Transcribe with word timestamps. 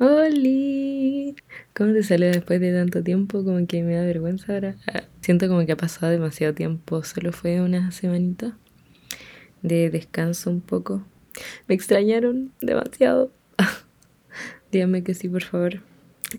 ¡Holi! 0.00 1.34
¿Cómo 1.74 1.92
te 1.92 2.04
sale 2.04 2.26
después 2.26 2.60
de 2.60 2.72
tanto 2.72 3.02
tiempo? 3.02 3.42
Como 3.42 3.66
que 3.66 3.82
me 3.82 3.96
da 3.96 4.02
vergüenza 4.02 4.54
ahora. 4.54 4.76
Ah, 4.86 5.02
siento 5.22 5.48
como 5.48 5.66
que 5.66 5.72
ha 5.72 5.76
pasado 5.76 6.12
demasiado 6.12 6.54
tiempo. 6.54 7.02
Solo 7.02 7.32
fue 7.32 7.60
una 7.60 7.90
semanita 7.90 8.56
de 9.62 9.90
descanso 9.90 10.50
un 10.50 10.60
poco. 10.60 11.04
Me 11.66 11.74
extrañaron 11.74 12.52
demasiado. 12.60 13.32
Díganme 14.72 15.02
que 15.02 15.14
sí, 15.14 15.28
por 15.28 15.42
favor. 15.42 15.80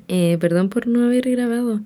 Eh, 0.07 0.38
perdón 0.39 0.70
por 0.70 0.88
no 0.88 1.04
haber 1.04 1.30
grabado. 1.30 1.82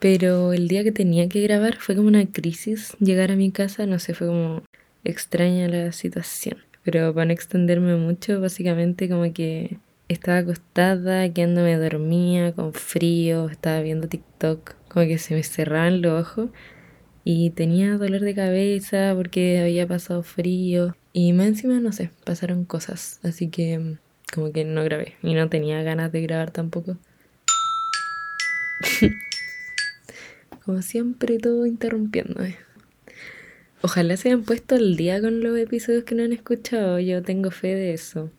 Pero 0.00 0.52
el 0.52 0.68
día 0.68 0.84
que 0.84 0.92
tenía 0.92 1.26
que 1.30 1.40
grabar 1.40 1.78
fue 1.78 1.96
como 1.96 2.08
una 2.08 2.26
crisis 2.26 2.94
llegar 3.00 3.30
a 3.30 3.36
mi 3.36 3.50
casa. 3.50 3.86
No 3.86 3.98
sé, 3.98 4.12
fue 4.12 4.26
como 4.26 4.62
extraña 5.04 5.68
la 5.68 5.90
situación. 5.92 6.58
Pero 6.84 7.14
para 7.14 7.26
no 7.26 7.32
extenderme 7.32 7.96
mucho, 7.96 8.42
básicamente 8.42 9.08
como 9.08 9.32
que 9.32 9.78
estaba 10.08 10.38
acostada, 10.38 11.32
quedándome 11.32 11.76
dormía, 11.76 12.52
con 12.52 12.72
frío, 12.72 13.48
estaba 13.48 13.80
viendo 13.80 14.08
TikTok, 14.08 14.74
como 14.88 15.06
que 15.06 15.18
se 15.18 15.34
me 15.34 15.42
cerraban 15.42 16.00
los 16.02 16.22
ojos 16.22 16.50
y 17.24 17.50
tenía 17.50 17.98
dolor 17.98 18.22
de 18.22 18.34
cabeza 18.34 19.12
porque 19.14 19.60
había 19.60 19.86
pasado 19.86 20.22
frío 20.22 20.96
y 21.12 21.32
más 21.34 21.48
encima, 21.48 21.78
no 21.80 21.92
sé, 21.92 22.10
pasaron 22.24 22.64
cosas, 22.64 23.20
así 23.22 23.48
que 23.48 23.78
mm, 23.78 23.98
como 24.32 24.50
que 24.52 24.64
no 24.64 24.82
grabé 24.84 25.16
y 25.22 25.34
no 25.34 25.48
tenía 25.48 25.82
ganas 25.82 26.10
de 26.10 26.22
grabar 26.22 26.50
tampoco. 26.50 26.96
como 30.64 30.80
siempre, 30.82 31.38
todo 31.38 31.66
interrumpiéndome. 31.66 32.56
Ojalá 33.82 34.16
se 34.16 34.28
hayan 34.28 34.42
puesto 34.42 34.74
al 34.74 34.96
día 34.96 35.20
con 35.20 35.40
los 35.42 35.56
episodios 35.58 36.04
que 36.04 36.14
no 36.14 36.24
han 36.24 36.32
escuchado, 36.32 36.98
yo 36.98 37.22
tengo 37.22 37.50
fe 37.50 37.74
de 37.74 37.92
eso. 37.94 38.30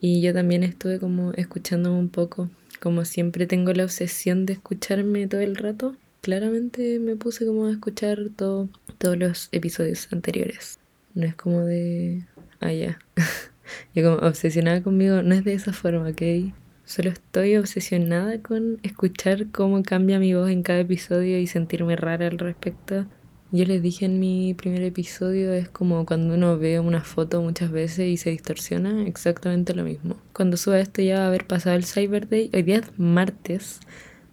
Y 0.00 0.20
yo 0.20 0.32
también 0.32 0.62
estuve 0.62 0.98
como 0.98 1.32
escuchándome 1.32 1.98
un 1.98 2.08
poco. 2.08 2.50
Como 2.80 3.04
siempre 3.04 3.46
tengo 3.46 3.72
la 3.72 3.84
obsesión 3.84 4.46
de 4.46 4.52
escucharme 4.54 5.26
todo 5.26 5.40
el 5.40 5.56
rato, 5.56 5.96
claramente 6.20 7.00
me 7.00 7.16
puse 7.16 7.44
como 7.46 7.66
a 7.66 7.72
escuchar 7.72 8.18
todo, 8.36 8.68
todos 8.98 9.16
los 9.16 9.48
episodios 9.50 10.08
anteriores. 10.12 10.78
No 11.14 11.26
es 11.26 11.34
como 11.34 11.62
de... 11.64 12.24
Ah, 12.60 12.72
ya. 12.72 12.98
yo 13.94 14.04
como 14.04 14.28
obsesionada 14.28 14.82
conmigo, 14.82 15.22
no 15.22 15.34
es 15.34 15.44
de 15.44 15.54
esa 15.54 15.72
forma, 15.72 16.08
¿ok? 16.10 16.52
Solo 16.84 17.10
estoy 17.10 17.56
obsesionada 17.56 18.40
con 18.40 18.78
escuchar 18.82 19.48
cómo 19.50 19.82
cambia 19.82 20.18
mi 20.18 20.32
voz 20.34 20.50
en 20.50 20.62
cada 20.62 20.80
episodio 20.80 21.38
y 21.38 21.46
sentirme 21.46 21.96
rara 21.96 22.28
al 22.28 22.38
respecto. 22.38 23.06
Yo 23.50 23.64
les 23.64 23.80
dije 23.80 24.04
en 24.04 24.20
mi 24.20 24.52
primer 24.52 24.82
episodio, 24.82 25.54
es 25.54 25.70
como 25.70 26.04
cuando 26.04 26.34
uno 26.34 26.58
ve 26.58 26.80
una 26.80 27.02
foto 27.02 27.40
muchas 27.40 27.70
veces 27.70 28.06
y 28.06 28.18
se 28.18 28.28
distorsiona, 28.28 29.06
exactamente 29.06 29.72
lo 29.72 29.84
mismo. 29.84 30.18
Cuando 30.34 30.58
suba 30.58 30.78
esto 30.78 31.00
ya 31.00 31.20
va 31.20 31.24
a 31.24 31.28
haber 31.28 31.46
pasado 31.46 31.74
el 31.74 31.86
Cyber 31.86 32.28
Day, 32.28 32.50
hoy 32.52 32.62
día 32.62 32.76
es 32.80 32.98
martes, 32.98 33.80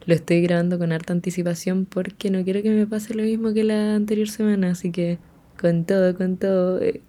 lo 0.06 0.16
estoy 0.16 0.42
grabando 0.42 0.78
con 0.78 0.92
harta 0.92 1.14
anticipación 1.14 1.86
porque 1.86 2.30
no 2.30 2.44
quiero 2.44 2.62
que 2.62 2.72
me 2.72 2.88
pase 2.88 3.14
lo 3.14 3.24
mismo 3.24 3.54
que 3.54 3.64
la 3.64 3.96
anterior 3.96 4.28
semana, 4.28 4.72
así 4.72 4.92
que 4.92 5.18
con 5.58 5.86
todo, 5.86 6.14
con 6.18 6.36
todo, 6.36 6.82
eh, 6.82 7.00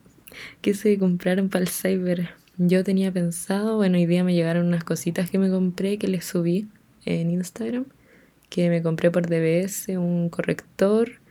¿qué 0.61 0.75
se 0.75 0.97
compraron 0.99 1.49
para 1.49 1.65
el 1.65 1.69
Cyber? 1.71 2.31
Yo 2.57 2.85
tenía 2.85 3.11
pensado, 3.11 3.75
bueno, 3.79 3.99
hoy 3.99 4.07
día 4.07 4.23
me 4.23 4.33
llegaron 4.33 4.69
unas 4.69 4.85
cositas 4.85 5.29
que 5.29 5.41
me 5.41 5.51
compré, 5.51 5.99
que 5.99 6.07
les 6.07 6.25
subí 6.25 6.69
en 7.05 7.33
Instagram, 7.33 7.87
que 8.49 8.71
me 8.71 8.81
compré 8.81 9.11
por 9.11 9.27
DBS, 9.27 9.89
un 9.99 10.29
corrector, 10.29 11.26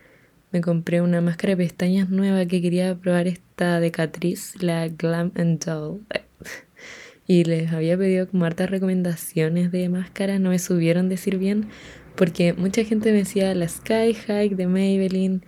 me 0.52 0.60
compré 0.60 1.00
una 1.02 1.20
máscara 1.20 1.52
de 1.52 1.64
pestañas 1.64 2.08
nueva 2.08 2.46
que 2.46 2.62
quería 2.62 2.94
probar 2.94 3.26
esta 3.26 3.80
de 3.80 3.90
Catrice, 3.90 4.58
la 4.64 4.88
Glam 4.88 5.32
and 5.36 5.64
Doll. 5.64 6.00
Y 7.28 7.42
les 7.42 7.72
había 7.72 7.98
pedido 7.98 8.28
como 8.28 8.44
hartas 8.44 8.70
recomendaciones 8.70 9.72
de 9.72 9.88
máscaras, 9.88 10.38
no 10.38 10.50
me 10.50 10.60
subieron 10.60 11.08
decir 11.08 11.38
bien, 11.38 11.66
porque 12.14 12.52
mucha 12.52 12.84
gente 12.84 13.10
me 13.10 13.18
decía 13.18 13.52
la 13.56 13.66
Sky 13.66 14.14
High 14.14 14.50
de 14.50 14.68
Maybelline, 14.68 15.42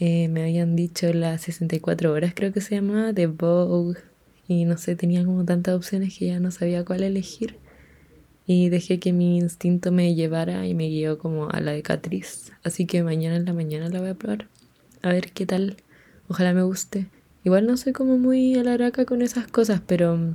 eh, 0.00 0.26
me 0.26 0.42
habían 0.42 0.74
dicho 0.74 1.12
la 1.12 1.38
64 1.38 2.12
horas 2.12 2.32
creo 2.34 2.52
que 2.52 2.60
se 2.60 2.74
llamaba, 2.74 3.12
de 3.12 3.28
Vogue, 3.28 4.00
y 4.48 4.64
no 4.64 4.76
sé, 4.76 4.96
tenía 4.96 5.24
como 5.24 5.44
tantas 5.44 5.76
opciones 5.76 6.18
que 6.18 6.26
ya 6.26 6.40
no 6.40 6.50
sabía 6.50 6.84
cuál 6.84 7.04
elegir. 7.04 7.54
Y 8.52 8.68
dejé 8.68 8.98
que 8.98 9.12
mi 9.12 9.38
instinto 9.38 9.92
me 9.92 10.16
llevara 10.16 10.66
y 10.66 10.74
me 10.74 10.88
guió 10.88 11.18
como 11.18 11.48
a 11.50 11.60
la 11.60 11.70
de 11.70 11.84
Catrice. 11.84 12.50
Así 12.64 12.84
que 12.84 13.04
mañana 13.04 13.36
en 13.36 13.44
la 13.44 13.52
mañana 13.52 13.88
la 13.90 14.00
voy 14.00 14.08
a 14.08 14.14
probar. 14.14 14.48
A 15.02 15.10
ver 15.10 15.30
qué 15.30 15.46
tal. 15.46 15.76
Ojalá 16.26 16.52
me 16.52 16.64
guste. 16.64 17.06
Igual 17.44 17.68
no 17.68 17.76
soy 17.76 17.92
como 17.92 18.18
muy 18.18 18.56
alaraca 18.56 19.04
con 19.04 19.22
esas 19.22 19.46
cosas, 19.46 19.80
pero 19.86 20.34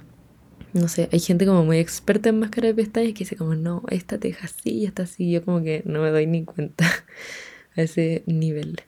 no 0.72 0.88
sé, 0.88 1.10
hay 1.12 1.20
gente 1.20 1.46
como 1.46 1.66
muy 1.66 1.78
experta 1.78 2.30
en 2.30 2.40
máscara 2.40 2.70
de 2.70 2.76
pestañas 2.76 3.12
que 3.12 3.26
dice 3.26 3.36
como, 3.36 3.54
no, 3.54 3.84
esta 3.90 4.18
te 4.18 4.30
deja 4.30 4.46
así 4.46 4.70
y 4.70 4.86
esta 4.86 5.04
así. 5.04 5.30
Yo 5.30 5.44
como 5.44 5.62
que 5.62 5.84
no 5.84 6.02
me 6.02 6.10
doy 6.10 6.26
ni 6.26 6.46
cuenta 6.46 6.86
a 7.76 7.82
ese 7.82 8.24
nivel. 8.28 8.82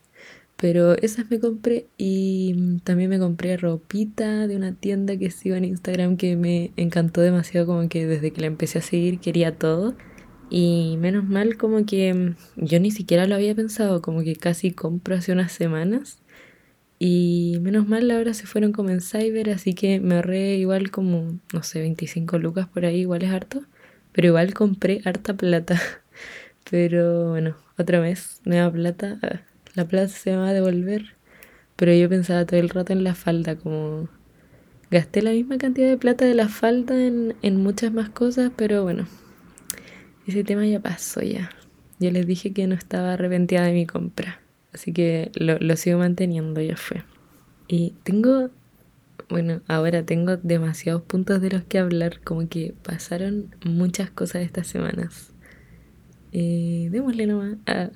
Pero 0.57 0.93
esas 0.97 1.29
me 1.29 1.39
compré 1.39 1.87
y 1.97 2.79
también 2.83 3.11
me 3.11 3.19
compré 3.19 3.57
ropita 3.57 4.47
de 4.47 4.55
una 4.55 4.73
tienda 4.73 5.15
que 5.17 5.29
sigo 5.29 5.55
en 5.55 5.65
Instagram 5.65 6.17
que 6.17 6.35
me 6.35 6.71
encantó 6.77 7.21
demasiado, 7.21 7.67
como 7.67 7.87
que 7.89 8.07
desde 8.07 8.31
que 8.31 8.41
la 8.41 8.47
empecé 8.47 8.79
a 8.79 8.81
seguir 8.81 9.19
quería 9.19 9.57
todo. 9.57 9.95
Y 10.49 10.97
menos 10.99 11.25
mal 11.25 11.57
como 11.57 11.85
que 11.85 12.33
yo 12.55 12.79
ni 12.79 12.91
siquiera 12.91 13.27
lo 13.27 13.35
había 13.35 13.53
pensado, 13.55 14.01
como 14.01 14.23
que 14.23 14.35
casi 14.35 14.71
compro 14.71 15.15
hace 15.15 15.31
unas 15.31 15.51
semanas. 15.51 16.21
Y 16.99 17.59
menos 17.61 17.87
mal 17.87 18.09
ahora 18.11 18.33
se 18.33 18.47
fueron 18.47 18.71
como 18.71 18.89
en 18.89 19.01
cyber, 19.01 19.51
así 19.51 19.73
que 19.73 19.99
me 19.99 20.15
ahorré 20.15 20.55
igual 20.55 20.89
como, 20.91 21.39
no 21.53 21.63
sé, 21.63 21.81
25 21.81 22.39
lucas 22.39 22.67
por 22.67 22.85
ahí, 22.85 23.01
igual 23.01 23.23
es 23.23 23.31
harto. 23.31 23.61
Pero 24.13 24.29
igual 24.29 24.53
compré 24.53 25.01
harta 25.05 25.35
plata. 25.35 25.79
Pero 26.71 27.29
bueno, 27.31 27.57
otra 27.77 27.99
vez, 27.99 28.41
nueva 28.45 28.71
plata. 28.71 29.19
La 29.77 29.87
plata 29.87 30.07
se 30.07 30.31
me 30.31 30.37
va 30.37 30.49
a 30.49 30.53
devolver. 30.53 31.15
Pero 31.75 31.93
yo 31.93 32.09
pensaba 32.09 32.45
todo 32.45 32.59
el 32.59 32.69
rato 32.69 32.91
en 32.91 33.03
la 33.03 33.13
falda, 33.13 33.55
como 33.55 34.09
gasté 34.89 35.21
la 35.21 35.29
misma 35.29 35.59
cantidad 35.59 35.87
de 35.87 35.97
plata 35.97 36.25
de 36.25 36.33
la 36.33 36.49
falda 36.49 36.99
en, 37.05 37.35
en 37.43 37.61
muchas 37.61 37.93
más 37.93 38.09
cosas, 38.09 38.51
pero 38.55 38.81
bueno, 38.81 39.07
ese 40.25 40.43
tema 40.43 40.65
ya 40.65 40.79
pasó 40.79 41.21
ya. 41.21 41.51
Yo 41.99 42.09
les 42.09 42.25
dije 42.25 42.51
que 42.51 42.65
no 42.65 42.73
estaba 42.73 43.13
arrepentida 43.13 43.61
de 43.61 43.73
mi 43.73 43.85
compra, 43.85 44.41
así 44.73 44.91
que 44.91 45.31
lo, 45.35 45.59
lo 45.59 45.75
sigo 45.75 45.99
manteniendo, 45.99 46.59
ya 46.61 46.77
fue. 46.77 47.03
Y 47.67 47.93
tengo, 48.01 48.49
bueno, 49.29 49.61
ahora 49.67 50.03
tengo 50.03 50.37
demasiados 50.37 51.03
puntos 51.03 51.41
de 51.41 51.51
los 51.51 51.63
que 51.63 51.77
hablar, 51.77 52.21
como 52.23 52.49
que 52.49 52.73
pasaron 52.81 53.55
muchas 53.63 54.09
cosas 54.09 54.41
estas 54.41 54.65
semanas. 54.65 55.31
Eh, 56.31 56.87
démosle 56.91 57.27
nomás. 57.27 57.57
Ah, 57.67 57.91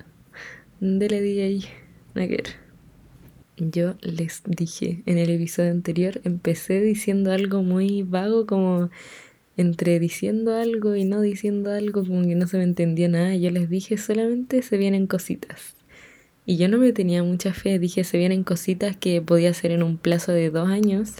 Dele 0.84 1.22
DJ 1.22 1.68
Nagger. 2.16 2.56
Yo 3.56 3.94
les 4.00 4.42
dije 4.44 5.04
en 5.06 5.16
el 5.16 5.30
episodio 5.30 5.70
anterior, 5.70 6.20
empecé 6.24 6.80
diciendo 6.80 7.30
algo 7.30 7.62
muy 7.62 8.02
vago, 8.02 8.46
como 8.46 8.90
entre 9.56 10.00
diciendo 10.00 10.56
algo 10.56 10.96
y 10.96 11.04
no 11.04 11.20
diciendo 11.20 11.70
algo, 11.70 12.04
como 12.04 12.22
que 12.22 12.34
no 12.34 12.48
se 12.48 12.58
me 12.58 12.64
entendía 12.64 13.06
nada. 13.06 13.36
Yo 13.36 13.52
les 13.52 13.70
dije 13.70 13.96
solamente 13.96 14.60
se 14.62 14.76
vienen 14.76 15.06
cositas. 15.06 15.76
Y 16.46 16.56
yo 16.56 16.68
no 16.68 16.78
me 16.78 16.92
tenía 16.92 17.22
mucha 17.22 17.54
fe, 17.54 17.78
dije 17.78 18.02
se 18.02 18.18
vienen 18.18 18.42
cositas 18.42 18.96
que 18.96 19.22
podía 19.22 19.50
hacer 19.50 19.70
en 19.70 19.84
un 19.84 19.98
plazo 19.98 20.32
de 20.32 20.50
dos 20.50 20.68
años, 20.68 21.14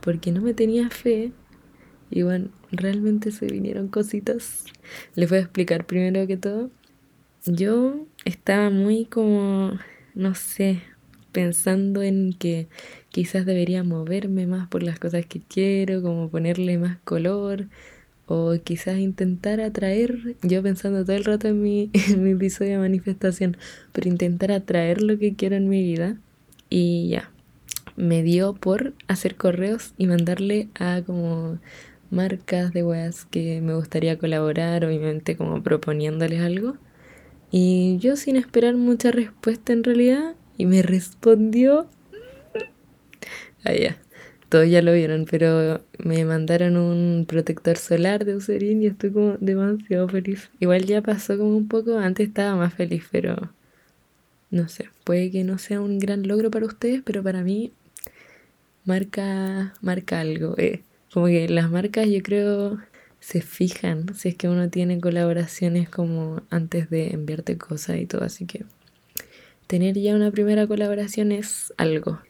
porque 0.00 0.32
no 0.32 0.40
me 0.40 0.52
tenía 0.52 0.90
fe. 0.90 1.30
Y 2.10 2.22
bueno, 2.22 2.48
realmente 2.72 3.30
se 3.30 3.46
vinieron 3.46 3.86
cositas. 3.86 4.64
Les 5.14 5.28
voy 5.28 5.38
a 5.38 5.42
explicar 5.42 5.86
primero 5.86 6.26
que 6.26 6.36
todo. 6.36 6.72
Yo 7.46 8.08
estaba 8.26 8.70
muy 8.70 9.04
como, 9.06 9.78
no 10.14 10.34
sé, 10.34 10.82
pensando 11.32 12.02
en 12.02 12.32
que 12.32 12.66
quizás 13.10 13.46
debería 13.46 13.84
moverme 13.84 14.46
más 14.46 14.68
por 14.68 14.82
las 14.82 14.98
cosas 14.98 15.24
que 15.26 15.40
quiero, 15.40 16.02
como 16.02 16.28
ponerle 16.28 16.76
más 16.76 16.98
color, 17.04 17.68
o 18.26 18.54
quizás 18.64 18.98
intentar 18.98 19.60
atraer, 19.60 20.36
yo 20.42 20.60
pensando 20.62 21.04
todo 21.04 21.16
el 21.16 21.24
rato 21.24 21.48
en 21.48 21.62
mi, 21.62 21.90
en 22.08 22.24
mi 22.24 22.32
episodio 22.32 22.72
de 22.72 22.78
manifestación, 22.78 23.56
pero 23.92 24.08
intentar 24.08 24.50
atraer 24.50 25.02
lo 25.02 25.18
que 25.18 25.34
quiero 25.36 25.56
en 25.56 25.68
mi 25.68 25.82
vida. 25.82 26.16
Y 26.68 27.08
ya, 27.10 27.30
me 27.96 28.24
dio 28.24 28.54
por 28.54 28.94
hacer 29.06 29.36
correos 29.36 29.94
y 29.98 30.06
mandarle 30.08 30.68
a 30.74 31.02
como 31.06 31.58
marcas 32.10 32.72
de 32.72 32.82
weas 32.82 33.24
que 33.26 33.60
me 33.60 33.74
gustaría 33.74 34.18
colaborar, 34.18 34.84
obviamente 34.84 35.36
como 35.36 35.62
proponiéndoles 35.62 36.40
algo. 36.40 36.76
Y 37.58 37.96
yo 38.00 38.16
sin 38.16 38.36
esperar 38.36 38.74
mucha 38.74 39.10
respuesta 39.10 39.72
en 39.72 39.82
realidad, 39.82 40.34
y 40.58 40.66
me 40.66 40.82
respondió... 40.82 41.88
Ah, 43.64 43.72
ya, 43.72 43.96
todos 44.50 44.68
ya 44.68 44.82
lo 44.82 44.92
vieron, 44.92 45.24
pero 45.24 45.80
me 45.96 46.26
mandaron 46.26 46.76
un 46.76 47.24
protector 47.26 47.78
solar 47.78 48.26
de 48.26 48.32
Eucerin 48.32 48.82
y 48.82 48.88
estoy 48.88 49.10
como 49.10 49.38
demasiado 49.40 50.06
feliz. 50.06 50.50
Igual 50.60 50.84
ya 50.84 51.00
pasó 51.00 51.38
como 51.38 51.56
un 51.56 51.66
poco, 51.66 51.96
antes 51.96 52.28
estaba 52.28 52.54
más 52.56 52.74
feliz, 52.74 53.04
pero 53.10 53.50
no 54.50 54.68
sé, 54.68 54.90
puede 55.04 55.30
que 55.30 55.42
no 55.42 55.56
sea 55.56 55.80
un 55.80 55.98
gran 55.98 56.28
logro 56.28 56.50
para 56.50 56.66
ustedes, 56.66 57.00
pero 57.02 57.22
para 57.22 57.42
mí 57.42 57.72
marca, 58.84 59.72
marca 59.80 60.20
algo. 60.20 60.58
Eh. 60.58 60.82
Como 61.10 61.24
que 61.28 61.48
las 61.48 61.70
marcas 61.70 62.06
yo 62.06 62.22
creo 62.22 62.78
se 63.26 63.40
fijan 63.40 64.14
si 64.14 64.28
es 64.28 64.34
que 64.36 64.48
uno 64.48 64.70
tiene 64.70 65.00
colaboraciones 65.00 65.88
como 65.88 66.42
antes 66.48 66.88
de 66.90 67.08
enviarte 67.08 67.58
cosas 67.58 67.96
y 67.98 68.06
todo, 68.06 68.22
así 68.22 68.46
que 68.46 68.64
tener 69.66 69.98
ya 69.98 70.14
una 70.14 70.30
primera 70.30 70.64
colaboración 70.68 71.32
es 71.32 71.74
algo. 71.76 72.20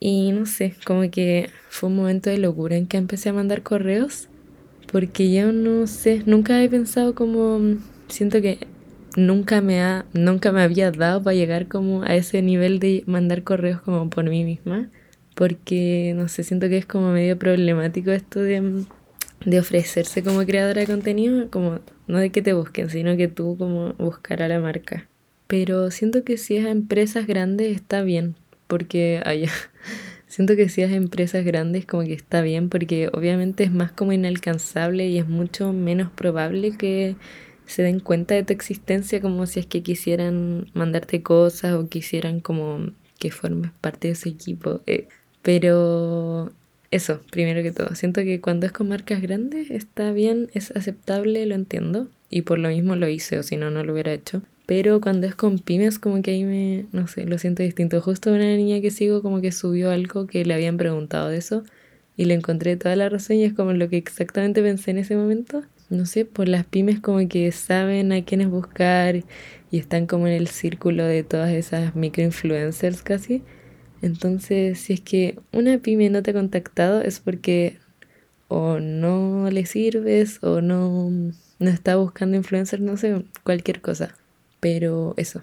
Y 0.00 0.32
no 0.32 0.46
sé, 0.46 0.74
como 0.86 1.10
que 1.10 1.50
fue 1.68 1.90
un 1.90 1.96
momento 1.96 2.30
de 2.30 2.38
locura 2.38 2.74
en 2.74 2.86
que 2.86 2.96
empecé 2.96 3.28
a 3.28 3.32
mandar 3.34 3.62
correos, 3.62 4.28
porque 4.90 5.30
yo 5.30 5.52
no 5.52 5.86
sé, 5.86 6.22
nunca 6.24 6.62
he 6.62 6.70
pensado 6.70 7.14
como, 7.14 7.76
siento 8.08 8.40
que 8.40 8.66
nunca 9.14 9.60
me 9.60 9.82
ha, 9.82 10.06
nunca 10.14 10.52
me 10.52 10.62
había 10.62 10.90
dado 10.90 11.22
para 11.22 11.36
llegar 11.36 11.68
como 11.68 12.02
a 12.02 12.16
ese 12.16 12.40
nivel 12.40 12.78
de 12.78 13.04
mandar 13.06 13.42
correos 13.42 13.82
como 13.82 14.08
por 14.08 14.24
mí 14.24 14.42
misma, 14.42 14.88
porque 15.34 16.14
no 16.16 16.28
sé, 16.28 16.44
siento 16.44 16.70
que 16.70 16.78
es 16.78 16.86
como 16.86 17.12
medio 17.12 17.38
problemático 17.38 18.10
esto 18.10 18.40
de, 18.40 18.86
de 19.44 19.58
ofrecerse 19.58 20.22
como 20.22 20.44
creadora 20.44 20.80
de 20.80 20.86
contenido, 20.86 21.50
como 21.50 21.80
no 22.06 22.18
de 22.18 22.30
que 22.30 22.42
te 22.42 22.52
busquen, 22.52 22.90
sino 22.90 23.16
que 23.16 23.28
tú 23.28 23.56
como 23.58 23.92
buscar 23.94 24.42
a 24.42 24.48
la 24.48 24.60
marca. 24.60 25.08
Pero 25.46 25.90
siento 25.90 26.24
que 26.24 26.36
si 26.36 26.56
es 26.56 26.66
a 26.66 26.70
empresas 26.70 27.26
grandes 27.26 27.74
está 27.74 28.02
bien, 28.02 28.34
porque 28.66 29.22
allá 29.24 29.50
siento 30.26 30.56
que 30.56 30.68
si 30.68 30.82
es 30.82 30.92
a 30.92 30.96
empresas 30.96 31.44
grandes 31.44 31.86
como 31.86 32.02
que 32.02 32.14
está 32.14 32.42
bien, 32.42 32.68
porque 32.68 33.08
obviamente 33.12 33.64
es 33.64 33.72
más 33.72 33.92
como 33.92 34.12
inalcanzable 34.12 35.06
y 35.06 35.18
es 35.18 35.28
mucho 35.28 35.72
menos 35.72 36.10
probable 36.10 36.76
que 36.76 37.16
se 37.66 37.82
den 37.82 38.00
cuenta 38.00 38.34
de 38.34 38.44
tu 38.44 38.52
existencia 38.52 39.20
como 39.20 39.46
si 39.46 39.60
es 39.60 39.66
que 39.66 39.82
quisieran 39.82 40.70
mandarte 40.72 41.22
cosas 41.22 41.74
o 41.74 41.88
quisieran 41.88 42.40
como 42.40 42.92
que 43.18 43.30
formes 43.30 43.72
parte 43.80 44.08
de 44.08 44.12
ese 44.12 44.28
equipo. 44.28 44.80
Eh, 44.86 45.08
pero 45.42 46.52
eso, 46.90 47.20
primero 47.30 47.62
que 47.62 47.72
todo, 47.72 47.94
siento 47.94 48.22
que 48.22 48.40
cuando 48.40 48.66
es 48.66 48.72
con 48.72 48.88
marcas 48.88 49.20
grandes 49.20 49.70
está 49.70 50.12
bien, 50.12 50.48
es 50.54 50.70
aceptable, 50.72 51.44
lo 51.46 51.54
entiendo. 51.54 52.08
Y 52.28 52.42
por 52.42 52.58
lo 52.58 52.68
mismo 52.68 52.96
lo 52.96 53.08
hice, 53.08 53.38
o 53.38 53.42
si 53.42 53.56
no, 53.56 53.70
no 53.70 53.84
lo 53.84 53.92
hubiera 53.92 54.12
hecho. 54.12 54.42
Pero 54.66 55.00
cuando 55.00 55.28
es 55.28 55.36
con 55.36 55.60
pymes, 55.60 55.98
como 55.98 56.22
que 56.22 56.32
ahí 56.32 56.44
me, 56.44 56.86
no 56.90 57.06
sé, 57.06 57.24
lo 57.24 57.38
siento 57.38 57.62
distinto. 57.62 58.00
Justo 58.00 58.30
una 58.30 58.56
niña 58.56 58.80
que 58.80 58.90
sigo 58.90 59.22
como 59.22 59.40
que 59.40 59.52
subió 59.52 59.90
algo 59.90 60.26
que 60.26 60.44
le 60.44 60.54
habían 60.54 60.76
preguntado 60.76 61.28
de 61.28 61.36
eso 61.36 61.62
y 62.16 62.24
le 62.24 62.34
encontré 62.34 62.76
toda 62.76 62.96
la 62.96 63.08
razón 63.08 63.36
y 63.36 63.44
es 63.44 63.52
como 63.52 63.72
lo 63.72 63.88
que 63.88 63.96
exactamente 63.96 64.62
pensé 64.62 64.90
en 64.90 64.98
ese 64.98 65.16
momento 65.16 65.62
no 65.88 66.06
sé, 66.06 66.24
por 66.24 66.48
las 66.48 66.64
pymes 66.64 67.00
como 67.00 67.26
que 67.28 67.50
saben 67.52 68.12
a 68.12 68.24
quiénes 68.24 68.48
buscar 68.48 69.16
y 69.70 69.78
están 69.78 70.06
como 70.06 70.26
en 70.26 70.34
el 70.34 70.48
círculo 70.48 71.04
de 71.04 71.22
todas 71.22 71.50
esas 71.50 71.94
microinfluencers 71.94 73.02
casi. 73.02 73.42
Entonces, 74.02 74.78
si 74.78 74.94
es 74.94 75.00
que 75.00 75.38
una 75.52 75.78
pyme 75.78 76.10
no 76.10 76.22
te 76.22 76.30
ha 76.30 76.34
contactado 76.34 77.00
es 77.00 77.20
porque 77.20 77.78
o 78.48 78.78
no 78.78 79.50
le 79.50 79.66
sirves 79.66 80.38
o 80.42 80.60
no, 80.60 81.10
no 81.10 81.70
está 81.70 81.96
buscando 81.96 82.36
influencers, 82.36 82.82
no 82.82 82.96
sé, 82.96 83.24
cualquier 83.42 83.80
cosa. 83.80 84.14
Pero 84.60 85.14
eso, 85.16 85.42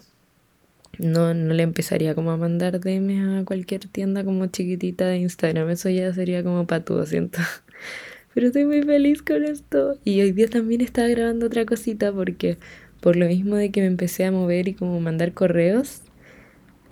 no, 1.00 1.34
no 1.34 1.54
le 1.54 1.64
empezaría 1.64 2.16
como 2.16 2.32
a 2.32 2.38
mandar 2.38 2.80
DM 2.80 3.40
a 3.40 3.46
cualquier 3.46 3.88
tienda 3.88 4.24
como 4.24 4.48
chiquitita 4.48 5.06
de 5.08 5.18
Instagram. 5.18 5.70
Eso 5.70 5.90
ya 5.90 6.14
sería 6.14 6.44
como 6.44 6.68
patudo, 6.68 7.06
siento. 7.06 7.40
Pero 8.34 8.48
estoy 8.48 8.66
muy 8.66 8.82
feliz 8.84 9.22
con 9.22 9.44
esto. 9.44 9.98
Y 10.04 10.22
hoy 10.22 10.32
día 10.32 10.48
también 10.48 10.82
estaba 10.82 11.08
grabando 11.08 11.48
otra 11.48 11.66
cosita 11.66 12.12
porque 12.12 12.58
por 13.02 13.16
lo 13.16 13.28
mismo 13.28 13.56
de 13.56 13.72
que 13.72 13.82
me 13.82 13.88
empecé 13.88 14.26
a 14.26 14.32
mover 14.32 14.68
y 14.68 14.74
como 14.74 15.00
mandar 15.00 15.34
correos, 15.34 16.02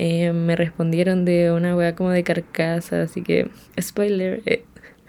eh, 0.04 0.34
me 0.34 0.56
respondieron 0.56 1.26
de 1.26 1.52
una 1.52 1.76
wea 1.76 1.94
como 1.94 2.10
de 2.10 2.24
carcasa, 2.24 3.04
así 3.04 3.22
que 3.22 3.52
spoiler. 3.80 4.42
Eh, 4.48 4.64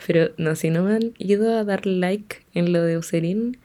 pero 0.06 0.32
no, 0.36 0.54
si 0.54 0.68
no 0.68 0.82
me 0.82 0.96
han 0.96 1.14
ido 1.16 1.56
a 1.56 1.64
dar 1.64 1.86
like 1.86 2.44
en 2.52 2.74
lo 2.74 2.82
de 2.82 2.92
Eucerin, 2.92 3.56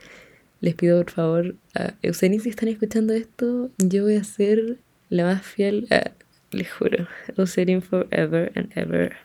les 0.61 0.73
pido 0.75 1.03
por 1.03 1.11
favor 1.11 1.55
a 1.75 1.95
Eucerin 2.01 2.39
si 2.39 2.47
están 2.47 2.69
escuchando 2.69 3.11
esto, 3.11 3.69
yo 3.77 4.03
voy 4.03 4.15
a 4.15 4.23
ser 4.23 4.77
la 5.09 5.25
más 5.25 5.45
fiel, 5.45 5.89
les 6.51 6.71
juro, 6.71 7.09
Eucerin 7.35 7.81
forever 7.81 8.49
and 8.55 8.71
ever 8.77 9.17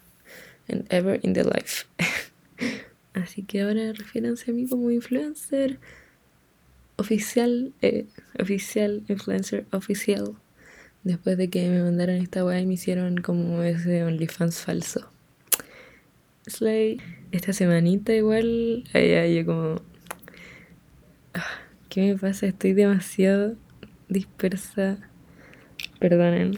and 0.68 0.92
ever 0.92 1.20
in 1.22 1.34
the 1.34 1.44
life. 1.44 1.86
Así 3.14 3.44
que 3.44 3.62
ahora 3.62 3.92
refiéranse 3.92 4.50
a 4.50 4.54
mí 4.54 4.66
como 4.66 4.90
influencer 4.90 5.78
oficial, 6.96 7.72
eh, 7.80 8.06
oficial, 8.40 9.04
influencer 9.06 9.66
oficial. 9.70 10.34
Después 11.04 11.36
de 11.36 11.50
que 11.50 11.68
me 11.68 11.82
mandaron 11.82 12.16
esta 12.16 12.44
weá 12.44 12.60
y 12.60 12.66
me 12.66 12.74
hicieron 12.74 13.16
como 13.16 13.62
ese 13.62 14.04
OnlyFans 14.04 14.60
falso. 14.60 15.10
Slay. 16.46 17.00
Esta 17.32 17.52
semanita 17.52 18.14
igual, 18.14 18.84
ahí 18.94 19.36
yo 19.36 19.46
como... 19.46 19.82
Ah, 21.34 21.46
¿Qué 21.88 22.12
me 22.12 22.18
pasa? 22.18 22.46
Estoy 22.46 22.72
demasiado 22.72 23.56
dispersa. 24.08 24.98
Perdonen. 25.98 26.54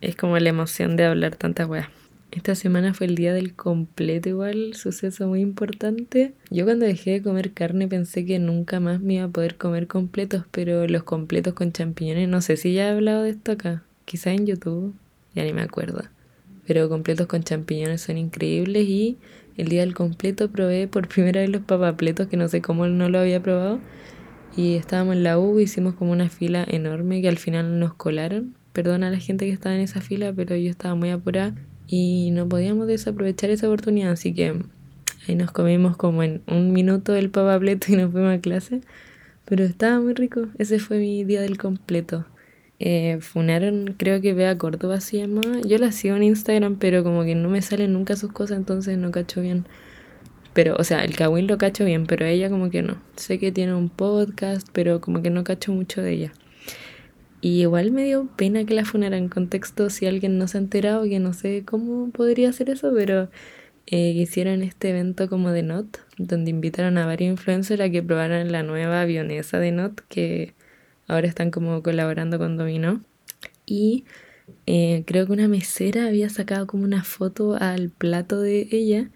Es 0.00 0.16
como 0.16 0.38
la 0.38 0.48
emoción 0.48 0.96
de 0.96 1.04
hablar 1.04 1.36
tantas 1.36 1.68
weas. 1.68 1.88
Esta 2.32 2.54
semana 2.54 2.94
fue 2.94 3.08
el 3.08 3.16
día 3.16 3.34
del 3.34 3.56
completo 3.56 4.28
igual, 4.28 4.74
suceso 4.74 5.26
muy 5.26 5.40
importante. 5.40 6.32
Yo 6.48 6.64
cuando 6.64 6.86
dejé 6.86 7.10
de 7.10 7.22
comer 7.22 7.52
carne 7.52 7.88
pensé 7.88 8.24
que 8.24 8.38
nunca 8.38 8.78
más 8.78 9.00
me 9.00 9.14
iba 9.14 9.24
a 9.24 9.28
poder 9.28 9.56
comer 9.56 9.88
completos, 9.88 10.44
pero 10.52 10.86
los 10.86 11.02
completos 11.02 11.54
con 11.54 11.72
champiñones, 11.72 12.28
no 12.28 12.40
sé 12.40 12.56
si 12.56 12.72
ya 12.72 12.86
he 12.86 12.90
hablado 12.90 13.24
de 13.24 13.30
esto 13.30 13.50
acá, 13.50 13.82
quizá 14.04 14.30
en 14.30 14.46
YouTube, 14.46 14.94
ya 15.34 15.42
ni 15.42 15.52
me 15.52 15.62
acuerdo. 15.62 16.04
Pero 16.68 16.88
completos 16.88 17.26
con 17.26 17.42
champiñones 17.42 18.02
son 18.02 18.16
increíbles 18.16 18.84
y 18.88 19.18
el 19.56 19.66
día 19.66 19.80
del 19.80 19.94
completo 19.94 20.52
probé 20.52 20.86
por 20.86 21.08
primera 21.08 21.40
vez 21.40 21.50
los 21.50 21.62
papapletos 21.62 22.28
que 22.28 22.36
no 22.36 22.46
sé 22.46 22.62
cómo 22.62 22.86
no 22.86 23.08
lo 23.08 23.18
había 23.18 23.42
probado. 23.42 23.80
Y 24.56 24.76
estábamos 24.76 25.16
en 25.16 25.24
la 25.24 25.36
U, 25.36 25.58
hicimos 25.58 25.94
como 25.94 26.12
una 26.12 26.28
fila 26.28 26.64
enorme 26.68 27.22
que 27.22 27.28
al 27.28 27.38
final 27.38 27.80
nos 27.80 27.94
colaron. 27.94 28.54
Perdona 28.72 29.08
a 29.08 29.10
la 29.10 29.18
gente 29.18 29.46
que 29.46 29.52
estaba 29.52 29.74
en 29.74 29.80
esa 29.80 30.00
fila, 30.00 30.32
pero 30.32 30.54
yo 30.54 30.70
estaba 30.70 30.94
muy 30.94 31.10
apurada 31.10 31.56
y 31.92 32.30
no 32.30 32.48
podíamos 32.48 32.86
desaprovechar 32.86 33.50
esa 33.50 33.66
oportunidad, 33.66 34.12
así 34.12 34.32
que 34.32 34.54
ahí 35.26 35.34
nos 35.34 35.50
comimos 35.50 35.96
como 35.96 36.22
en 36.22 36.40
un 36.46 36.72
minuto 36.72 37.16
el 37.16 37.30
papapleto 37.30 37.92
y 37.92 37.96
nos 37.96 38.12
fuimos 38.12 38.32
a 38.32 38.40
clase, 38.40 38.80
pero 39.44 39.64
estaba 39.64 39.98
muy 39.98 40.14
rico, 40.14 40.46
ese 40.58 40.78
fue 40.78 40.98
mi 40.98 41.24
día 41.24 41.40
del 41.40 41.58
completo. 41.58 42.26
Eh, 42.78 43.18
funaron, 43.20 43.96
creo 43.98 44.20
que 44.20 44.34
Vea 44.34 44.56
Córdoba 44.56 45.00
se 45.00 45.18
llama, 45.18 45.42
yo 45.66 45.78
la 45.78 45.90
sigo 45.90 46.14
en 46.14 46.22
Instagram, 46.22 46.76
pero 46.78 47.02
como 47.02 47.24
que 47.24 47.34
no 47.34 47.50
me 47.50 47.60
salen 47.60 47.92
nunca 47.92 48.14
sus 48.14 48.32
cosas, 48.32 48.56
entonces 48.58 48.96
no 48.96 49.10
cacho 49.10 49.40
bien. 49.40 49.66
Pero, 50.54 50.76
o 50.78 50.84
sea, 50.84 51.04
el 51.04 51.16
Kawin 51.16 51.48
lo 51.48 51.58
cacho 51.58 51.84
bien, 51.84 52.06
pero 52.06 52.24
ella 52.24 52.48
como 52.50 52.70
que 52.70 52.82
no. 52.82 52.96
Sé 53.16 53.38
que 53.38 53.52
tiene 53.52 53.74
un 53.74 53.88
podcast, 53.88 54.66
pero 54.72 55.00
como 55.00 55.22
que 55.22 55.30
no 55.30 55.44
cacho 55.44 55.72
mucho 55.72 56.02
de 56.02 56.12
ella. 56.12 56.32
Y 57.40 57.62
igual 57.62 57.90
me 57.90 58.04
dio 58.04 58.28
pena 58.36 58.64
que 58.64 58.74
la 58.74 58.84
funaran 58.84 59.24
en 59.24 59.28
contexto 59.28 59.88
si 59.90 60.06
alguien 60.06 60.38
no 60.38 60.46
se 60.46 60.58
ha 60.58 60.60
enterado, 60.60 61.04
que 61.04 61.18
no 61.20 61.32
sé 61.32 61.64
cómo 61.64 62.10
podría 62.10 62.50
hacer 62.50 62.68
eso, 62.70 62.92
pero 62.94 63.30
eh, 63.86 64.10
hicieron 64.10 64.62
este 64.62 64.90
evento 64.90 65.28
como 65.28 65.50
de 65.50 65.62
NOT, 65.62 65.98
donde 66.18 66.50
invitaron 66.50 66.98
a 66.98 67.06
varios 67.06 67.30
influencers 67.32 67.80
a 67.80 67.90
que 67.90 68.02
probaran 68.02 68.52
la 68.52 68.62
nueva 68.62 69.00
avionesa 69.00 69.58
de 69.58 69.72
NOT, 69.72 70.00
que 70.08 70.54
ahora 71.08 71.28
están 71.28 71.50
como 71.50 71.82
colaborando 71.82 72.38
con 72.38 72.56
Domino. 72.56 73.02
Y 73.66 74.04
eh, 74.66 75.04
creo 75.06 75.26
que 75.26 75.32
una 75.32 75.48
mesera 75.48 76.06
había 76.06 76.28
sacado 76.28 76.66
como 76.66 76.84
una 76.84 77.04
foto 77.04 77.56
al 77.58 77.90
plato 77.90 78.40
de 78.40 78.68
ella 78.70 79.10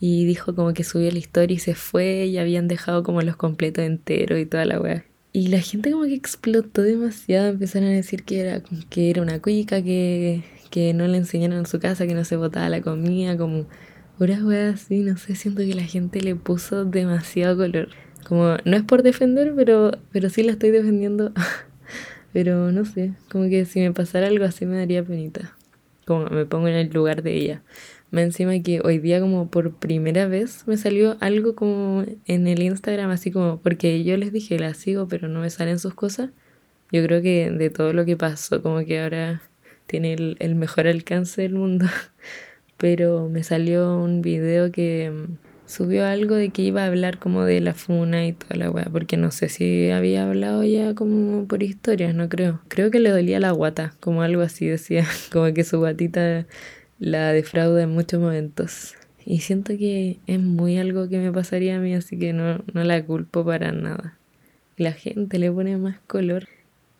y 0.00 0.26
dijo 0.26 0.54
como 0.54 0.74
que 0.74 0.84
subió 0.84 1.10
la 1.10 1.18
historia 1.18 1.54
y 1.56 1.58
se 1.58 1.74
fue 1.74 2.26
y 2.26 2.38
habían 2.38 2.68
dejado 2.68 3.02
como 3.02 3.22
los 3.22 3.36
completos 3.36 3.84
enteros 3.84 4.38
y 4.38 4.46
toda 4.46 4.64
la 4.66 4.80
weá. 4.80 5.04
Y 5.36 5.48
la 5.48 5.58
gente 5.58 5.90
como 5.90 6.04
que 6.04 6.14
explotó 6.14 6.82
demasiado, 6.82 7.48
empezaron 7.48 7.88
a 7.88 7.92
decir 7.92 8.22
que 8.22 8.38
era, 8.38 8.62
que 8.88 9.10
era 9.10 9.20
una 9.20 9.42
cuica, 9.42 9.82
que, 9.82 10.44
que 10.70 10.94
no 10.94 11.08
le 11.08 11.18
enseñaron 11.18 11.58
en 11.58 11.66
su 11.66 11.80
casa, 11.80 12.06
que 12.06 12.14
no 12.14 12.24
se 12.24 12.36
botaba 12.36 12.68
la 12.68 12.80
comida, 12.82 13.36
como 13.36 13.66
puras 14.16 14.44
weas 14.44 14.74
así, 14.74 15.00
no 15.00 15.16
sé, 15.16 15.34
siento 15.34 15.62
que 15.62 15.74
la 15.74 15.82
gente 15.82 16.20
le 16.20 16.36
puso 16.36 16.84
demasiado 16.84 17.56
color. 17.56 17.88
Como, 18.28 18.58
no 18.64 18.76
es 18.76 18.84
por 18.84 19.02
defender, 19.02 19.54
pero, 19.56 19.98
pero 20.12 20.30
sí 20.30 20.44
la 20.44 20.52
estoy 20.52 20.70
defendiendo. 20.70 21.32
pero 22.32 22.70
no 22.70 22.84
sé, 22.84 23.14
como 23.28 23.48
que 23.48 23.64
si 23.64 23.80
me 23.80 23.90
pasara 23.92 24.28
algo 24.28 24.44
así 24.44 24.66
me 24.66 24.76
daría 24.76 25.02
penita. 25.02 25.56
Como 26.06 26.26
me 26.26 26.46
pongo 26.46 26.68
en 26.68 26.76
el 26.76 26.90
lugar 26.92 27.24
de 27.24 27.34
ella. 27.34 27.62
Me 28.14 28.22
encima 28.22 28.56
que 28.62 28.80
hoy 28.84 28.98
día 29.00 29.20
como 29.20 29.50
por 29.50 29.74
primera 29.74 30.28
vez 30.28 30.68
me 30.68 30.76
salió 30.76 31.16
algo 31.18 31.56
como 31.56 32.04
en 32.26 32.46
el 32.46 32.62
Instagram, 32.62 33.10
así 33.10 33.32
como, 33.32 33.58
porque 33.60 34.04
yo 34.04 34.16
les 34.16 34.32
dije, 34.32 34.56
la 34.56 34.72
sigo, 34.74 35.08
pero 35.08 35.26
no 35.26 35.40
me 35.40 35.50
salen 35.50 35.80
sus 35.80 35.94
cosas. 35.94 36.30
Yo 36.92 37.02
creo 37.04 37.22
que 37.22 37.50
de 37.50 37.70
todo 37.70 37.92
lo 37.92 38.04
que 38.04 38.16
pasó, 38.16 38.62
como 38.62 38.84
que 38.84 39.00
ahora 39.02 39.42
tiene 39.88 40.12
el, 40.12 40.36
el 40.38 40.54
mejor 40.54 40.86
alcance 40.86 41.42
del 41.42 41.54
mundo. 41.54 41.86
Pero 42.76 43.28
me 43.28 43.42
salió 43.42 43.96
un 43.96 44.22
video 44.22 44.70
que 44.70 45.10
mm, 45.10 45.36
subió 45.66 46.06
algo 46.06 46.36
de 46.36 46.50
que 46.50 46.62
iba 46.62 46.84
a 46.84 46.86
hablar 46.86 47.18
como 47.18 47.44
de 47.44 47.60
la 47.60 47.74
funa 47.74 48.28
y 48.28 48.32
toda 48.32 48.54
la 48.54 48.70
weá, 48.70 48.84
porque 48.92 49.16
no 49.16 49.32
sé 49.32 49.48
si 49.48 49.90
había 49.90 50.28
hablado 50.28 50.62
ya 50.62 50.94
como 50.94 51.48
por 51.48 51.64
historias, 51.64 52.14
no 52.14 52.28
creo. 52.28 52.60
Creo 52.68 52.92
que 52.92 53.00
le 53.00 53.10
dolía 53.10 53.40
la 53.40 53.50
guata, 53.50 53.96
como 53.98 54.22
algo 54.22 54.42
así 54.42 54.68
decía, 54.68 55.04
como 55.32 55.52
que 55.52 55.64
su 55.64 55.78
guatita 55.80 56.46
la 56.98 57.32
defrauda 57.32 57.82
en 57.82 57.90
muchos 57.90 58.20
momentos. 58.20 58.94
Y 59.26 59.40
siento 59.40 59.76
que 59.76 60.18
es 60.26 60.40
muy 60.40 60.76
algo 60.78 61.08
que 61.08 61.18
me 61.18 61.32
pasaría 61.32 61.76
a 61.76 61.80
mí, 61.80 61.94
así 61.94 62.18
que 62.18 62.32
no, 62.32 62.62
no 62.72 62.84
la 62.84 63.04
culpo 63.04 63.44
para 63.44 63.72
nada. 63.72 64.18
La 64.76 64.92
gente 64.92 65.38
le 65.38 65.50
pone 65.50 65.76
más 65.76 65.98
color. 66.06 66.48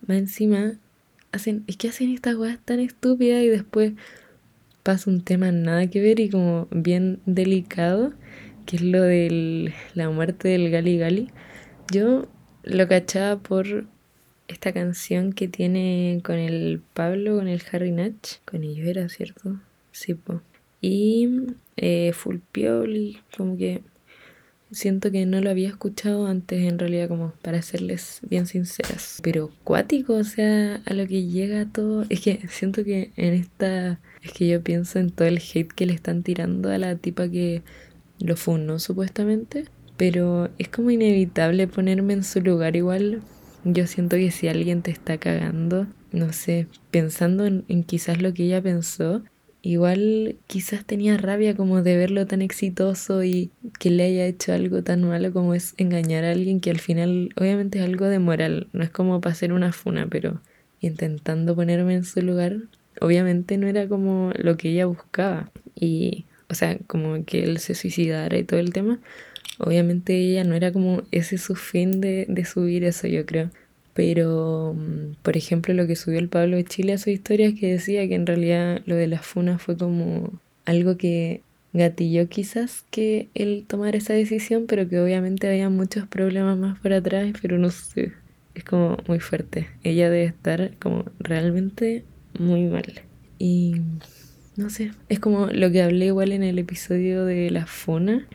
Más 0.07 0.17
encima, 0.17 0.73
hacen, 1.31 1.63
es 1.67 1.77
que 1.77 1.89
hacen 1.89 2.13
estas 2.13 2.35
weas 2.35 2.59
tan 2.63 2.79
estúpidas 2.79 3.43
y 3.43 3.49
después 3.49 3.93
pasa 4.81 5.09
un 5.09 5.21
tema 5.21 5.51
nada 5.51 5.87
que 5.87 6.01
ver 6.01 6.19
y 6.19 6.29
como 6.29 6.67
bien 6.71 7.19
delicado, 7.25 8.13
que 8.65 8.77
es 8.77 8.81
lo 8.81 9.01
de 9.01 9.73
la 9.93 10.09
muerte 10.09 10.49
del 10.49 10.71
Gali 10.71 10.97
Gali. 10.97 11.29
Yo 11.91 12.27
lo 12.63 12.87
cachaba 12.87 13.37
por 13.39 13.85
esta 14.47 14.73
canción 14.73 15.33
que 15.33 15.47
tiene 15.47 16.21
con 16.23 16.35
el 16.35 16.81
Pablo, 16.93 17.37
con 17.37 17.47
el 17.47 17.61
Harry 17.71 17.91
Natch. 17.91 18.37
Con 18.45 18.63
ellos 18.63 18.87
era, 18.87 19.09
¿cierto? 19.09 19.59
Sí, 19.95 20.13
po. 20.13 20.41
Y 20.81 21.29
eh, 21.77 22.11
Full 22.13 22.39
Pioli, 22.51 23.19
como 23.35 23.55
que 23.55 23.81
siento 24.69 25.09
que 25.09 25.25
no 25.25 25.39
lo 25.39 25.49
había 25.49 25.69
escuchado 25.69 26.27
antes 26.27 26.63
en 26.63 26.77
realidad 26.77 27.07
como 27.07 27.31
para 27.41 27.61
serles 27.61 28.19
bien 28.29 28.45
sinceras. 28.45 29.21
Pero 29.23 29.51
cuático, 29.63 30.15
o 30.15 30.23
sea, 30.25 30.81
a 30.85 30.93
lo 30.93 31.07
que 31.07 31.27
llega 31.27 31.65
todo. 31.71 32.05
Es 32.09 32.19
que 32.19 32.45
siento 32.49 32.83
que 32.83 33.13
en 33.15 33.35
esta... 33.35 34.01
Es 34.21 34.33
que 34.33 34.49
yo 34.49 34.61
pienso 34.61 34.99
en 34.99 35.11
todo 35.11 35.29
el 35.29 35.37
hate 35.37 35.71
que 35.71 35.85
le 35.85 35.93
están 35.93 36.23
tirando 36.23 36.69
a 36.69 36.77
la 36.77 36.97
tipa 36.97 37.29
que 37.29 37.63
lo 38.19 38.35
funó 38.35 38.79
supuestamente. 38.79 39.63
Pero 39.95 40.49
es 40.57 40.67
como 40.67 40.91
inevitable 40.91 41.67
ponerme 41.67 42.15
en 42.15 42.25
su 42.25 42.41
lugar 42.41 42.75
igual. 42.75 43.21
Yo 43.63 43.87
siento 43.87 44.17
que 44.17 44.29
si 44.31 44.49
alguien 44.49 44.81
te 44.81 44.91
está 44.91 45.17
cagando, 45.19 45.87
no 46.11 46.33
sé, 46.33 46.67
pensando 46.91 47.45
en, 47.45 47.63
en 47.69 47.85
quizás 47.85 48.21
lo 48.21 48.33
que 48.33 48.43
ella 48.43 48.61
pensó, 48.61 49.23
igual 49.65 50.35
quizás 50.45 50.85
tenía 50.85 51.17
rabia 51.17 51.55
como 51.55 51.81
de 51.81 51.97
verlo 51.97 52.27
tan 52.27 52.43
exitoso 52.43 53.23
y 53.23 53.49
que 53.79 53.89
le 53.89 54.03
haya 54.03 54.25
hecho 54.27 54.53
algo 54.53 54.83
tan 54.83 55.03
malo 55.03 55.33
como 55.33 55.55
es 55.55 55.73
engañar 55.77 56.23
a 56.23 56.31
alguien 56.31 56.59
que 56.59 56.69
al 56.69 56.79
final 56.79 57.31
obviamente 57.35 57.79
es 57.79 57.85
algo 57.85 58.05
de 58.05 58.19
moral, 58.19 58.67
no 58.73 58.83
es 58.83 58.91
como 58.91 59.21
para 59.21 59.33
hacer 59.33 59.53
una 59.53 59.71
funa, 59.73 60.07
pero 60.07 60.39
intentando 60.81 61.55
ponerme 61.55 61.95
en 61.95 62.05
su 62.05 62.21
lugar, 62.21 62.57
obviamente 63.01 63.57
no 63.57 63.67
era 63.67 63.87
como 63.87 64.31
lo 64.37 64.55
que 64.55 64.69
ella 64.69 64.85
buscaba 64.85 65.51
y 65.73 66.25
o 66.47 66.53
sea, 66.53 66.77
como 66.85 67.25
que 67.25 67.43
él 67.43 67.57
se 67.57 67.73
suicidara 67.73 68.37
y 68.37 68.43
todo 68.43 68.59
el 68.59 68.71
tema, 68.71 68.99
obviamente 69.57 70.15
ella 70.15 70.43
no 70.43 70.53
era 70.53 70.71
como 70.71 71.01
ese 71.11 71.39
su 71.39 71.55
fin 71.55 72.01
de, 72.01 72.27
de 72.29 72.45
subir 72.45 72.83
eso, 72.83 73.07
yo 73.07 73.25
creo. 73.25 73.49
Pero, 73.95 74.75
mm, 74.77 75.15
por 75.23 75.37
ejemplo, 75.37 75.73
lo 75.73 75.87
que 75.87 75.95
subió 75.95 76.19
el 76.19 76.27
Pablo 76.27 76.57
de 76.57 76.65
Chile 76.65 76.93
a 76.93 76.97
su 76.97 77.09
historia 77.09 77.47
es 77.47 77.59
que 77.59 77.71
decía 77.71 78.07
que 78.07 78.15
en 78.15 78.27
realidad 78.27 78.81
lo 78.85 78.95
de 78.95 79.07
las 79.07 79.25
funas 79.25 79.61
fue 79.61 79.77
como 79.77 80.33
algo 80.65 80.97
que 80.97 81.41
gatilló 81.71 82.27
quizás 82.27 82.83
que 82.91 83.29
él 83.35 83.63
tomara 83.67 83.97
esa 83.97 84.13
decisión, 84.13 84.65
pero 84.67 84.87
que 84.89 84.99
obviamente 84.99 85.47
había 85.47 85.69
muchos 85.69 86.07
problemas 86.07 86.57
más 86.57 86.77
por 86.79 86.91
atrás, 86.91 87.33
pero 87.41 87.57
no 87.57 87.69
sé, 87.71 88.11
es 88.53 88.65
como 88.65 88.97
muy 89.07 89.21
fuerte. 89.21 89.69
Ella 89.83 90.09
debe 90.09 90.25
estar 90.25 90.71
como 90.77 91.05
realmente 91.19 92.03
muy 92.37 92.65
mal. 92.65 93.01
Y 93.39 93.75
no 94.57 94.69
sé, 94.69 94.91
es 95.07 95.19
como 95.19 95.47
lo 95.47 95.71
que 95.71 95.81
hablé 95.81 96.07
igual 96.07 96.33
en 96.33 96.43
el 96.43 96.59
episodio 96.59 97.23
de 97.23 97.49
la 97.49 97.65
funa, 97.65 98.27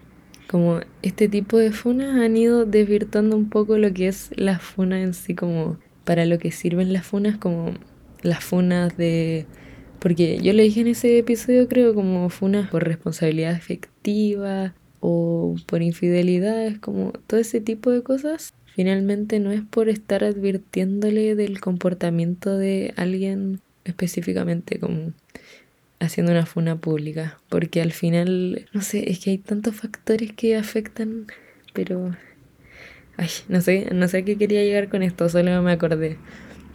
como 0.51 0.81
este 1.03 1.29
tipo 1.29 1.59
de 1.59 1.71
funas 1.71 2.17
han 2.17 2.37
ido 2.37 2.67
desvirtuando 2.67 3.37
un 3.37 3.49
poco 3.49 3.79
lo 3.79 3.93
que 3.93 4.09
es 4.09 4.31
la 4.35 4.59
funa 4.59 5.01
en 5.01 5.15
sí, 5.15 5.37
como 5.37 5.79
para 6.03 6.27
lo 6.27 6.41
que 6.41 6.51
sirven 6.51 6.93
las 6.93 7.07
funas, 7.07 7.39
como 7.39 7.75
las 8.23 8.43
funas 8.43 8.97
de... 8.97 9.47
Porque 10.01 10.41
yo 10.41 10.53
le 10.53 10.65
dije 10.65 10.81
en 10.81 10.89
ese 10.89 11.19
episodio, 11.19 11.69
creo, 11.69 11.95
como 11.95 12.29
funas 12.31 12.69
por 12.69 12.83
responsabilidad 12.83 13.53
efectiva 13.53 14.75
o 14.99 15.55
por 15.67 15.83
infidelidades, 15.83 16.81
como 16.81 17.13
todo 17.29 17.39
ese 17.39 17.61
tipo 17.61 17.93
de 17.93 18.03
cosas. 18.03 18.53
Finalmente 18.75 19.39
no 19.39 19.53
es 19.53 19.63
por 19.63 19.89
estar 19.89 20.25
advirtiéndole 20.25 21.37
del 21.37 21.61
comportamiento 21.61 22.59
de 22.59 22.93
alguien 22.97 23.61
específicamente, 23.85 24.81
como 24.81 25.13
haciendo 26.01 26.33
una 26.33 26.47
funa 26.47 26.77
pública, 26.77 27.39
porque 27.49 27.81
al 27.83 27.93
final, 27.93 28.67
no 28.73 28.81
sé, 28.81 29.11
es 29.11 29.21
que 29.21 29.31
hay 29.31 29.39
tantos 29.39 29.77
factores 29.77 30.33
que 30.33 30.57
afectan, 30.57 31.27
pero... 31.73 32.17
Ay, 33.17 33.29
no 33.49 33.61
sé, 33.61 33.89
no 33.93 34.09
sé 34.09 34.19
a 34.19 34.25
qué 34.25 34.39
quería 34.39 34.65
llegar 34.65 34.89
con 34.89 35.03
esto, 35.03 35.29
solo 35.29 35.61
me 35.63 35.73
acordé. 35.73 36.17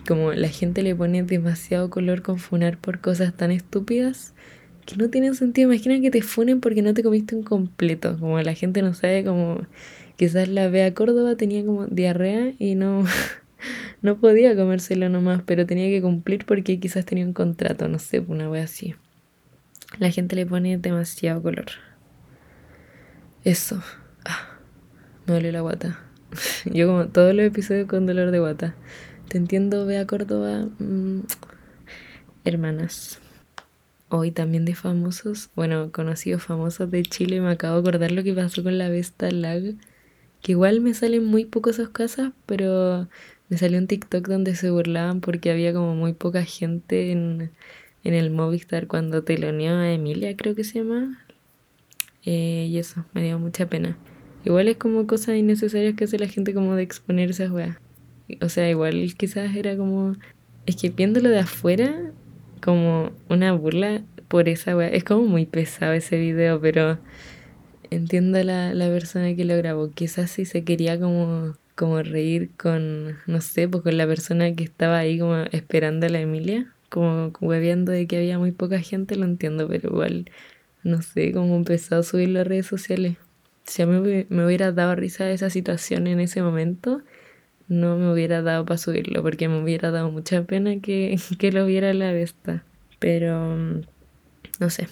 Como 0.08 0.32
la 0.34 0.50
gente 0.50 0.84
le 0.84 0.96
pone 0.96 1.24
demasiado 1.24 1.90
color 1.90 2.22
con 2.22 2.38
funar 2.38 2.78
por 2.78 3.02
cosas 3.02 3.36
tan 3.36 3.50
estúpidas 3.50 4.36
que 4.86 4.96
no 4.96 5.10
tienen 5.10 5.34
sentido. 5.34 5.72
Imagina 5.72 6.00
que 6.00 6.12
te 6.12 6.22
funen 6.22 6.62
porque 6.62 6.84
no 6.84 6.94
te 6.94 7.02
comiste 7.02 7.36
un 7.36 7.42
completo. 7.42 8.18
Como 8.20 8.40
la 8.40 8.54
gente 8.54 8.84
no 8.84 8.94
sabe, 8.94 9.24
como 9.24 9.66
quizás 10.18 10.48
la 10.48 10.70
Bea 10.70 10.94
Córdoba 10.94 11.36
tenía 11.36 11.66
como 11.66 11.88
diarrea 11.88 12.54
y 12.60 12.76
no, 12.76 13.06
no 14.04 14.18
podía 14.20 14.56
comérselo 14.56 15.10
nomás, 15.10 15.42
pero 15.44 15.66
tenía 15.66 15.90
que 15.90 16.04
cumplir 16.04 16.46
porque 16.46 16.80
quizás 16.80 17.06
tenía 17.06 17.26
un 17.26 17.34
contrato, 17.34 17.88
no 17.88 17.98
sé, 17.98 18.20
una 18.20 18.50
wea 18.52 18.66
así. 18.66 18.94
La 20.00 20.12
gente 20.12 20.36
le 20.36 20.46
pone 20.46 20.78
demasiado 20.78 21.42
color. 21.42 21.66
Eso. 23.44 23.82
Ah, 24.26 24.58
me 25.26 25.34
duele 25.34 25.52
la 25.52 25.62
guata. 25.62 26.00
Yo 26.66 26.88
como 26.88 27.08
todos 27.08 27.34
los 27.34 27.46
episodios 27.46 27.88
con 27.88 28.06
dolor 28.06 28.32
de 28.32 28.40
guata. 28.40 28.76
Te 29.30 29.38
entiendo, 29.38 29.86
Bea 29.86 30.06
Córdoba. 30.06 30.68
Mm, 30.80 31.22
hermanas. 32.44 33.20
Hoy 34.10 34.32
también 34.32 34.66
de 34.66 34.76
famosos, 34.76 35.50
bueno, 35.56 35.92
conocidos 35.92 36.44
famosos 36.44 36.92
de 36.92 37.02
Chile, 37.04 37.42
me 37.42 37.50
acabo 37.50 37.76
de 37.76 37.90
acordar 37.90 38.12
lo 38.12 38.24
que 38.24 38.34
pasó 38.34 38.64
con 38.64 38.78
la 38.78 38.90
Vesta 38.90 39.32
Lag. 39.32 39.76
Que 40.42 40.52
igual 40.52 40.82
me 40.82 40.94
salen 40.94 41.26
muy 41.26 41.46
pocos 41.46 41.80
esos 41.80 41.90
casas, 41.90 42.32
pero 42.46 43.08
me 43.50 43.58
salió 43.58 43.80
un 43.80 43.88
TikTok 43.88 44.28
donde 44.28 44.56
se 44.56 44.70
burlaban 44.70 45.22
porque 45.22 45.52
había 45.52 45.74
como 45.74 45.96
muy 45.96 46.14
poca 46.14 46.44
gente 46.44 47.12
en, 47.12 47.52
en 48.06 48.14
el 48.14 48.30
Movistar 48.30 48.86
cuando 48.86 49.24
teloneó 49.24 49.78
a 49.78 49.92
Emilia, 49.92 50.38
creo 50.38 50.56
que 50.56 50.64
se 50.64 50.80
llama. 50.80 51.26
Eh, 52.24 52.68
y 52.70 52.78
eso, 52.78 53.04
me 53.14 53.24
dio 53.24 53.40
mucha 53.40 53.66
pena. 53.66 53.98
Igual 54.46 54.68
es 54.68 54.78
como 54.78 55.08
cosas 55.08 55.36
innecesarias 55.36 55.96
que 55.96 56.04
hace 56.04 56.20
la 56.20 56.28
gente 56.28 56.54
como 56.54 56.76
de 56.76 56.84
exponerse 56.84 57.46
a 57.46 57.52
weas. 57.52 57.78
O 58.42 58.50
sea, 58.50 58.70
igual 58.70 59.12
quizás 59.18 59.56
era 59.56 59.76
como... 59.76 60.16
Es 60.68 60.76
que 60.76 60.92
viéndolo 60.92 61.30
de 61.30 61.40
afuera, 61.40 62.12
como 62.64 63.12
una 63.28 63.54
burla 63.54 64.04
por 64.28 64.50
esa 64.50 64.78
wea. 64.78 64.88
Es 64.88 65.04
como 65.04 65.26
muy 65.26 65.48
pesado 65.48 65.94
ese 65.94 66.20
video, 66.20 66.62
pero 66.62 67.00
entiendo 67.90 68.42
la, 68.44 68.76
la 68.76 68.88
persona 68.88 69.36
que 69.36 69.46
lo 69.46 69.58
grabó. 69.58 69.90
Quizás 69.90 70.30
si 70.30 70.46
se 70.46 70.64
quería 70.64 71.00
como, 71.00 71.56
como 71.74 72.04
reír 72.04 72.52
con, 72.56 73.18
no 73.26 73.42
sé, 73.42 73.68
pues 73.68 73.82
con 73.84 73.98
la 73.98 74.06
persona 74.06 74.54
que 74.54 74.64
estaba 74.64 75.00
ahí 75.00 75.18
como 75.18 75.38
esperando 75.52 76.06
a 76.06 76.10
la 76.10 76.20
Emilia 76.20 76.75
como 76.96 77.34
hueveando 77.42 77.92
de 77.92 78.08
que 78.08 78.18
había 78.18 78.40
muy 78.40 78.54
poca 78.54 78.80
gente, 78.80 79.18
lo 79.18 79.26
entiendo, 79.26 79.68
pero 79.68 79.90
igual, 79.90 80.32
no 80.82 81.02
sé, 81.02 81.34
cómo 81.34 81.58
empezó 81.58 81.98
a 81.98 82.04
subir 82.04 82.30
las 82.30 82.48
redes 82.48 82.68
sociales. 82.68 83.18
Si 83.66 83.82
a 83.82 83.86
mí 83.86 84.26
me 84.30 84.46
hubiera 84.46 84.72
dado 84.72 84.96
risa 84.96 85.30
esa 85.30 85.50
situación 85.50 86.08
en 86.08 86.22
ese 86.22 86.42
momento, 86.42 87.02
no 87.68 87.98
me 87.98 88.14
hubiera 88.14 88.42
dado 88.42 88.64
para 88.64 88.78
subirlo, 88.78 89.22
porque 89.22 89.50
me 89.50 89.62
hubiera 89.62 89.92
dado 89.92 90.10
mucha 90.10 90.44
pena 90.44 90.80
que, 90.80 91.20
que 91.38 91.52
lo 91.52 91.66
viera 91.66 91.94
la 91.94 92.14
besta. 92.14 92.64
Pero, 93.00 93.58
no 93.58 94.70
sé, 94.70 94.88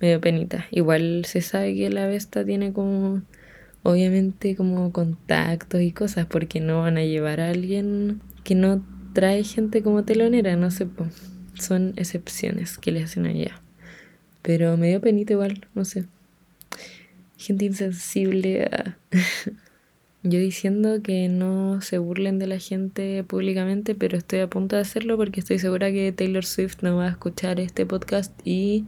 me 0.00 0.08
dio 0.08 0.20
penita. 0.20 0.66
Igual 0.72 1.24
se 1.26 1.42
sabe 1.42 1.76
que 1.76 1.90
la 1.90 2.08
besta 2.08 2.44
tiene 2.44 2.72
como, 2.72 3.22
obviamente, 3.84 4.56
como 4.56 4.92
contactos 4.92 5.80
y 5.80 5.92
cosas, 5.92 6.26
porque 6.26 6.58
no 6.58 6.80
van 6.80 6.98
a 6.98 7.04
llevar 7.04 7.40
a 7.40 7.50
alguien 7.50 8.20
que 8.42 8.56
no 8.56 8.82
trae 9.18 9.42
gente 9.42 9.82
como 9.82 10.04
telonera, 10.04 10.54
no 10.54 10.70
sé, 10.70 10.86
son 11.54 11.92
excepciones 11.96 12.78
que 12.78 12.92
le 12.92 13.02
hacen 13.02 13.26
allá. 13.26 13.60
Pero 14.42 14.76
me 14.76 14.90
dio 14.90 15.00
penita 15.00 15.32
igual, 15.32 15.66
no 15.74 15.84
sé. 15.84 16.04
Gente 17.36 17.64
insensible. 17.64 18.70
Yo 20.22 20.38
diciendo 20.38 21.02
que 21.02 21.28
no 21.28 21.80
se 21.80 21.98
burlen 21.98 22.38
de 22.38 22.46
la 22.46 22.60
gente 22.60 23.24
públicamente, 23.24 23.96
pero 23.96 24.16
estoy 24.16 24.38
a 24.38 24.48
punto 24.48 24.76
de 24.76 24.82
hacerlo 24.82 25.16
porque 25.16 25.40
estoy 25.40 25.58
segura 25.58 25.90
que 25.90 26.12
Taylor 26.12 26.44
Swift 26.44 26.82
no 26.82 26.98
va 26.98 27.06
a 27.06 27.10
escuchar 27.10 27.58
este 27.58 27.86
podcast 27.86 28.32
y 28.44 28.84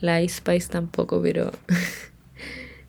la 0.00 0.20
Ice 0.20 0.42
tampoco, 0.68 1.22
pero 1.22 1.52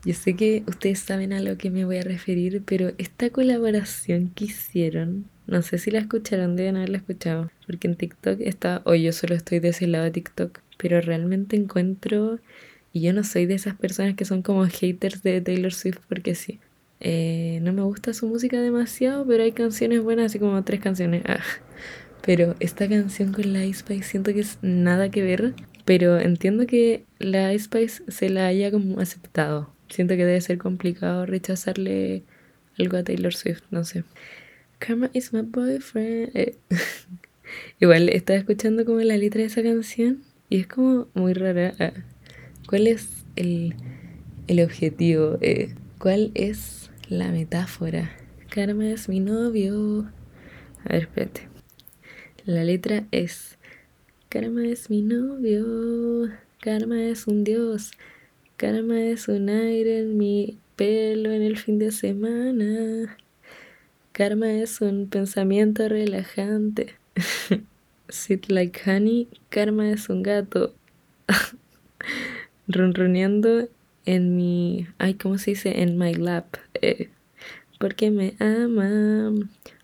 yo 0.04 0.14
sé 0.14 0.34
que 0.34 0.62
ustedes 0.66 1.00
saben 1.00 1.32
a 1.32 1.40
lo 1.40 1.58
que 1.58 1.70
me 1.70 1.84
voy 1.84 1.98
a 1.98 2.02
referir, 2.02 2.62
pero 2.64 2.92
esta 2.98 3.30
colaboración 3.30 4.30
que 4.34 4.46
hicieron 4.46 5.26
no 5.46 5.62
sé 5.62 5.78
si 5.78 5.90
la 5.90 5.98
escucharon, 5.98 6.56
deben 6.56 6.76
haberla 6.76 6.98
escuchado. 6.98 7.50
Porque 7.66 7.88
en 7.88 7.96
TikTok 7.96 8.40
está, 8.40 8.82
o 8.84 8.94
yo 8.94 9.12
solo 9.12 9.34
estoy 9.34 9.58
de 9.58 9.70
ese 9.70 9.86
lado 9.86 10.04
de 10.04 10.10
TikTok. 10.12 10.60
Pero 10.78 11.00
realmente 11.00 11.56
encuentro, 11.56 12.38
y 12.92 13.02
yo 13.02 13.12
no 13.12 13.24
soy 13.24 13.46
de 13.46 13.54
esas 13.54 13.74
personas 13.74 14.14
que 14.14 14.24
son 14.24 14.42
como 14.42 14.64
haters 14.66 15.22
de 15.22 15.40
Taylor 15.40 15.72
Swift 15.72 15.98
porque 16.08 16.34
sí. 16.34 16.60
Eh, 17.00 17.58
no 17.62 17.72
me 17.72 17.82
gusta 17.82 18.14
su 18.14 18.28
música 18.28 18.60
demasiado, 18.60 19.26
pero 19.26 19.42
hay 19.42 19.52
canciones 19.52 20.02
buenas, 20.02 20.26
así 20.26 20.38
como 20.38 20.62
tres 20.62 20.80
canciones. 20.80 21.22
Ah. 21.26 21.40
Pero 22.24 22.54
esta 22.60 22.88
canción 22.88 23.32
con 23.32 23.52
la 23.52 23.64
Ice 23.64 23.84
siento 24.02 24.32
que 24.32 24.40
es 24.40 24.58
nada 24.62 25.10
que 25.10 25.22
ver. 25.22 25.54
Pero 25.84 26.20
entiendo 26.20 26.66
que 26.66 27.04
la 27.18 27.52
Ice 27.52 27.64
Spice 27.64 28.04
se 28.06 28.30
la 28.30 28.46
haya 28.46 28.70
como 28.70 29.00
aceptado. 29.00 29.74
Siento 29.92 30.16
que 30.16 30.24
debe 30.24 30.40
ser 30.40 30.56
complicado 30.56 31.26
rechazarle 31.26 32.22
algo 32.78 32.96
a 32.96 33.02
Taylor 33.02 33.34
Swift, 33.34 33.62
no 33.70 33.84
sé. 33.84 34.04
Karma 34.78 35.10
is 35.12 35.34
my 35.34 35.42
boyfriend. 35.42 36.34
Eh. 36.34 36.56
Igual 37.78 38.08
estaba 38.08 38.38
escuchando 38.38 38.86
como 38.86 39.00
la 39.00 39.18
letra 39.18 39.42
de 39.42 39.48
esa 39.48 39.62
canción 39.62 40.22
y 40.48 40.60
es 40.60 40.66
como 40.66 41.08
muy 41.12 41.34
rara. 41.34 41.74
Ah, 41.78 41.92
¿Cuál 42.66 42.86
es 42.86 43.26
el, 43.36 43.74
el 44.46 44.60
objetivo? 44.62 45.36
Eh, 45.42 45.74
¿Cuál 45.98 46.30
es 46.32 46.90
la 47.10 47.30
metáfora? 47.30 48.16
Karma 48.48 48.88
es 48.88 49.10
mi 49.10 49.20
novio. 49.20 50.10
A 50.86 50.94
ver, 50.94 51.02
espérate. 51.02 51.48
La 52.46 52.64
letra 52.64 53.04
es 53.10 53.58
Karma 54.30 54.64
es 54.64 54.88
mi 54.88 55.02
novio. 55.02 56.30
Karma 56.62 57.02
es 57.04 57.26
un 57.26 57.44
dios. 57.44 57.90
Karma 58.62 59.00
es 59.00 59.26
un 59.26 59.48
aire 59.48 59.98
en 59.98 60.16
mi 60.16 60.56
pelo 60.76 61.32
en 61.32 61.42
el 61.42 61.58
fin 61.58 61.80
de 61.80 61.90
semana. 61.90 63.18
Karma 64.12 64.52
es 64.52 64.80
un 64.80 65.08
pensamiento 65.08 65.88
relajante. 65.88 66.94
Sit 68.08 68.50
like 68.50 68.88
honey. 68.88 69.26
Karma 69.48 69.90
es 69.90 70.08
un 70.08 70.22
gato. 70.22 70.76
Ronroneando 72.68 73.68
en 74.06 74.36
mi. 74.36 74.86
Ay, 74.98 75.14
¿cómo 75.14 75.38
se 75.38 75.50
dice? 75.50 75.82
En 75.82 75.98
my 75.98 76.14
lap. 76.14 76.56
Eh, 76.80 77.08
porque 77.80 78.12
me 78.12 78.36
ama. 78.38 79.32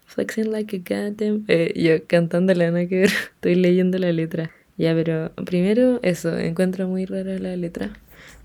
Flexing 0.07 0.53
like 0.53 0.77
a 0.77 0.79
goddamn. 0.79 1.45
Eh, 1.49 1.73
yo 1.75 2.07
cantando 2.07 2.55
la 2.55 2.71
nada 2.71 2.87
que 2.87 3.01
ver. 3.01 3.11
Estoy 3.35 3.57
leyendo 3.57 3.99
la 3.99 4.13
letra. 4.13 4.53
Ya, 4.77 4.95
pero 4.95 5.33
primero 5.47 5.99
eso. 6.05 6.39
Encuentro 6.39 6.87
muy 6.87 7.07
rara 7.07 7.41
la 7.41 7.57
letra. 7.57 7.91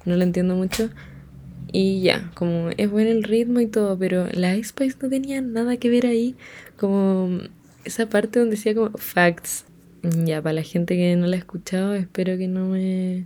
No 0.05 0.15
la 0.15 0.23
entiendo 0.23 0.55
mucho. 0.55 0.89
Y 1.71 2.01
ya, 2.01 2.31
como 2.35 2.69
es 2.77 2.89
bueno 2.89 3.09
el 3.09 3.23
ritmo 3.23 3.59
y 3.59 3.67
todo, 3.67 3.97
pero 3.97 4.27
la 4.31 4.55
Spice 4.61 4.97
no 5.01 5.09
tenía 5.09 5.41
nada 5.41 5.77
que 5.77 5.89
ver 5.89 6.05
ahí. 6.05 6.35
Como 6.77 7.39
esa 7.83 8.07
parte 8.07 8.39
donde 8.39 8.55
decía 8.55 8.75
como 8.75 8.91
facts. 8.97 9.65
Ya, 10.03 10.41
para 10.41 10.53
la 10.53 10.63
gente 10.63 10.95
que 10.95 11.15
no 11.15 11.27
la 11.27 11.37
ha 11.37 11.39
escuchado, 11.39 11.95
espero 11.95 12.37
que 12.37 12.47
no 12.47 12.67
me, 12.67 13.25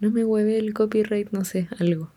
no 0.00 0.10
me 0.10 0.24
hueve 0.24 0.58
el 0.58 0.72
copyright, 0.72 1.30
no 1.30 1.44
sé, 1.44 1.68
algo. 1.78 2.10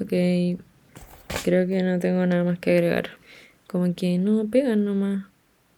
Ok, 0.00 0.10
creo 1.44 1.66
que 1.66 1.82
no 1.82 1.98
tengo 1.98 2.26
nada 2.26 2.44
más 2.44 2.58
que 2.58 2.72
agregar. 2.72 3.10
Como 3.66 3.94
que 3.94 4.18
no 4.18 4.46
pegan 4.48 4.84
nomás. 4.84 5.26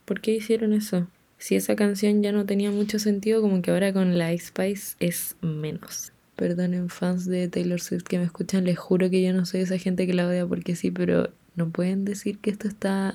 ¿Por 0.04 0.20
qué 0.20 0.32
hicieron 0.32 0.72
eso? 0.72 1.08
si 1.44 1.56
esa 1.56 1.76
canción 1.76 2.22
ya 2.22 2.32
no 2.32 2.46
tenía 2.46 2.70
mucho 2.70 2.98
sentido, 2.98 3.42
como 3.42 3.60
que 3.60 3.70
ahora 3.70 3.92
con 3.92 4.16
la 4.16 4.32
Ice 4.32 4.46
Spice 4.46 4.96
es 4.98 5.36
menos. 5.42 6.10
Perdonen 6.36 6.88
fans 6.88 7.26
de 7.26 7.48
Taylor 7.48 7.82
Swift 7.82 8.04
que 8.04 8.16
me 8.16 8.24
escuchan, 8.24 8.64
les 8.64 8.78
juro 8.78 9.10
que 9.10 9.22
yo 9.22 9.34
no 9.34 9.44
soy 9.44 9.60
esa 9.60 9.76
gente 9.76 10.06
que 10.06 10.14
la 10.14 10.26
odia 10.26 10.46
porque 10.46 10.74
sí, 10.74 10.90
pero 10.90 11.28
no 11.54 11.68
pueden 11.68 12.06
decir 12.06 12.38
que 12.38 12.48
esto 12.48 12.66
está 12.66 13.14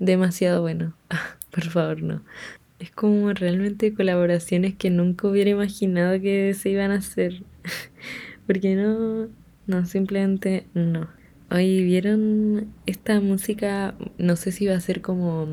demasiado 0.00 0.60
bueno. 0.60 0.96
Por 1.52 1.70
favor, 1.70 2.02
no. 2.02 2.22
Es 2.80 2.90
como 2.90 3.32
realmente 3.32 3.94
colaboraciones 3.94 4.74
que 4.74 4.90
nunca 4.90 5.28
hubiera 5.28 5.50
imaginado 5.50 6.20
que 6.20 6.52
se 6.52 6.70
iban 6.70 6.90
a 6.90 6.96
hacer. 6.96 7.44
porque 8.48 8.74
no, 8.74 9.28
no, 9.66 9.86
simplemente 9.86 10.66
no. 10.74 11.08
Hoy 11.50 11.84
vieron 11.84 12.72
esta 12.86 13.20
música, 13.20 13.94
no 14.18 14.36
sé 14.36 14.52
si 14.52 14.66
va 14.66 14.74
a 14.74 14.80
ser 14.80 15.00
como 15.00 15.46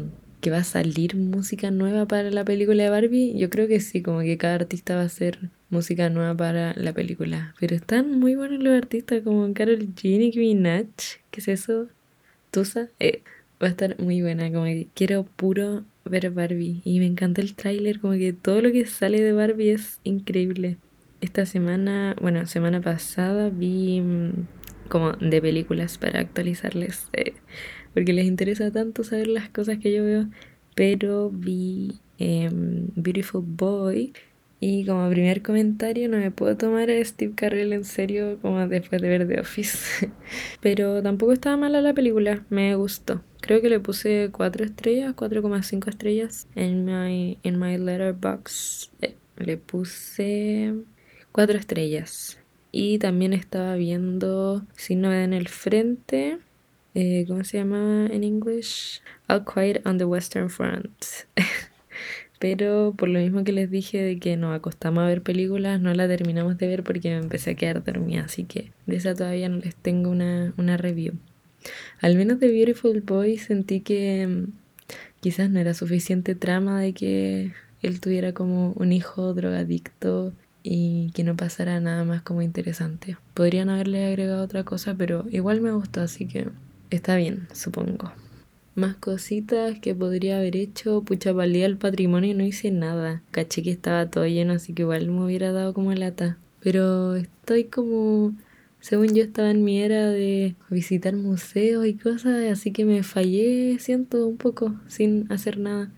que 0.44 0.52
va 0.52 0.58
a 0.58 0.64
salir 0.66 1.16
música 1.16 1.72
nueva 1.72 2.06
para 2.06 2.30
la 2.30 2.44
película 2.44 2.84
de 2.84 2.90
Barbie, 2.90 3.38
yo 3.38 3.50
creo 3.50 3.68
que 3.68 3.80
sí, 3.80 4.02
como 4.02 4.20
que 4.20 4.38
cada 4.38 4.56
artista 4.56 4.96
va 4.96 5.04
a 5.04 5.06
hacer 5.06 5.52
música 5.70 6.10
nueva 6.10 6.36
para 6.36 6.74
la 6.76 6.92
película. 6.92 7.56
Pero 7.62 7.76
están 7.76 8.20
muy 8.20 8.36
buenos 8.36 8.62
los 8.62 8.74
artistas 8.74 9.22
como 9.24 9.54
Carol 9.54 9.80
G, 9.80 10.18
Nicki 10.20 10.40
Minaj, 10.40 10.88
¿qué 11.32 11.40
es 11.40 11.48
eso? 11.48 11.88
Tusa, 12.52 12.90
eh, 13.00 13.22
va 13.62 13.68
a 13.68 13.70
estar 13.70 13.98
muy 14.00 14.22
buena, 14.22 14.52
como 14.52 14.66
que 14.66 14.88
quiero 14.94 15.24
puro 15.24 15.86
ver 16.04 16.30
Barbie 16.32 16.82
y 16.84 17.00
me 17.00 17.06
encanta 17.06 17.40
el 17.40 17.56
tráiler, 17.56 18.02
como 18.02 18.14
que 18.14 18.34
todo 18.34 18.62
lo 18.62 18.72
que 18.72 18.86
sale 18.86 19.22
de 19.22 19.32
Barbie 19.32 19.72
es 19.72 20.02
increíble. 20.04 20.78
Esta 21.24 21.46
semana, 21.46 22.18
bueno, 22.20 22.46
semana 22.48 22.82
pasada 22.82 23.50
vi 23.50 24.02
mm, 24.02 24.46
como 24.90 25.14
de 25.14 25.42
películas 25.42 25.98
para 25.98 26.20
actualizarles. 26.20 27.08
Eh, 27.14 27.32
porque 27.94 28.12
les 28.12 28.26
interesa 28.26 28.72
tanto 28.72 29.06
saber 29.06 29.28
las 29.28 29.48
cosas 29.48 29.78
que 29.78 29.94
yo 29.94 30.04
veo, 30.04 30.28
pero 30.76 31.30
vi 31.30 32.02
em, 32.18 32.90
Beautiful 32.98 33.42
Boy 33.42 34.12
y 34.60 34.86
como 34.86 35.10
primer 35.10 35.42
comentario 35.42 36.10
no 36.10 36.18
me 36.18 36.30
puedo 36.30 36.58
tomar 36.58 36.90
a 36.90 37.06
Steve 37.06 37.36
Carell 37.36 37.72
en 37.72 37.86
serio 37.86 38.38
como 38.42 38.68
después 38.68 39.02
de 39.02 39.08
ver 39.08 39.26
The 39.26 39.40
Office, 39.40 40.12
pero 40.62 41.02
tampoco 41.02 41.32
estaba 41.32 41.56
mala 41.56 41.80
la 41.80 41.94
película, 41.94 42.44
me 42.50 42.76
gustó. 42.76 43.24
Creo 43.40 43.62
que 43.62 43.70
le 43.70 43.80
puse 43.80 44.28
4 44.34 44.66
estrellas, 44.66 45.16
4,5 45.16 45.88
estrellas 45.88 46.50
en 46.56 46.84
my, 46.84 47.40
en 47.44 47.60
my 47.60 47.78
letterbox. 47.78 48.92
Eh, 49.02 49.16
le 49.38 49.56
puse 49.58 50.74
4 51.34 51.58
estrellas. 51.58 52.40
Y 52.72 53.00
también 53.00 53.34
estaba 53.34 53.76
viendo 53.76 54.66
Novedad 54.90 55.24
en 55.26 55.34
el 55.34 55.48
Frente, 55.50 56.40
eh, 56.96 57.26
¿cómo 57.28 57.44
se 57.44 57.58
llama 57.58 58.08
en 58.12 58.24
inglés? 58.24 59.02
All 59.28 59.44
Quiet 59.44 59.86
on 59.86 59.98
the 59.98 60.06
Western 60.06 60.50
Front. 60.50 60.92
Pero 62.40 62.94
por 62.98 63.10
lo 63.10 63.20
mismo 63.20 63.44
que 63.44 63.52
les 63.52 63.72
dije 63.72 64.02
de 64.02 64.20
que 64.20 64.38
nos 64.38 64.56
acostamos 64.56 65.04
a 65.04 65.08
ver 65.08 65.22
películas, 65.22 65.82
no 65.82 65.94
la 65.94 66.08
terminamos 66.08 66.58
de 66.58 66.68
ver 66.68 66.84
porque 66.84 67.10
me 67.10 67.18
empecé 67.18 67.52
a 67.52 67.56
quedar 67.56 67.84
dormida, 67.84 68.26
así 68.26 68.44
que 68.44 68.72
de 68.86 68.98
esa 68.98 69.16
todavía 69.16 69.50
no 69.50 69.58
les 69.58 69.76
tengo 69.76 70.10
una, 70.10 70.54
una 70.58 70.78
review. 70.78 71.14
Al 72.02 72.16
menos 72.16 72.40
de 72.40 72.52
Beautiful 72.52 73.02
Boy 73.02 73.38
sentí 73.38 73.80
que 73.80 74.28
mm, 74.28 74.52
quizás 75.22 75.50
no 75.50 75.60
era 75.60 75.74
suficiente 75.74 76.36
trama 76.36 76.82
de 76.82 76.94
que 76.94 77.54
él 77.82 78.02
tuviera 78.02 78.34
como 78.34 78.74
un 78.74 78.92
hijo 78.92 79.34
drogadicto 79.34 80.34
y 80.64 81.12
que 81.12 81.26
no 81.26 81.36
pasara 81.36 81.80
nada 81.82 82.06
más 82.06 82.22
como 82.22 82.42
interesante. 82.42 83.18
Podrían 83.34 83.70
haberle 83.70 84.06
agregado 84.06 84.44
otra 84.44 84.64
cosa, 84.64 84.96
pero 84.96 85.26
igual 85.30 85.62
me 85.62 85.72
gustó, 85.72 86.02
así 86.02 86.26
que 86.26 86.48
está 86.90 87.18
bien, 87.18 87.48
supongo. 87.54 88.14
Más 88.76 88.96
cositas 88.96 89.78
que 89.80 89.94
podría 89.94 90.38
haber 90.38 90.56
hecho. 90.56 91.04
Pucha, 91.04 91.32
valía 91.32 91.68
el 91.68 91.78
patrimonio 91.78 92.32
y 92.32 92.34
no 92.34 92.44
hice 92.44 92.72
nada. 92.72 93.22
Caché 93.30 93.62
que 93.62 93.70
estaba 93.70 94.10
todo 94.10 94.26
lleno, 94.26 94.54
así 94.54 94.74
que 94.74 94.82
igual 94.82 95.08
me 95.12 95.26
hubiera 95.26 95.52
dado 95.52 95.74
como 95.74 95.94
lata. 95.94 96.38
Pero 96.60 97.16
estoy 97.16 97.66
como. 97.66 98.34
Según 98.80 99.14
yo 99.14 99.24
estaba 99.24 99.52
en 99.52 99.64
mi 99.64 99.82
era 99.82 100.10
de 100.10 100.56
visitar 100.70 101.16
museos 101.16 101.86
y 101.86 101.94
cosas, 101.94 102.44
así 102.52 102.72
que 102.72 102.84
me 102.84 103.04
fallé, 103.04 103.78
siento 103.80 104.28
un 104.28 104.38
poco, 104.38 104.76
sin 104.88 105.32
hacer 105.32 105.58
nada. 105.58 105.90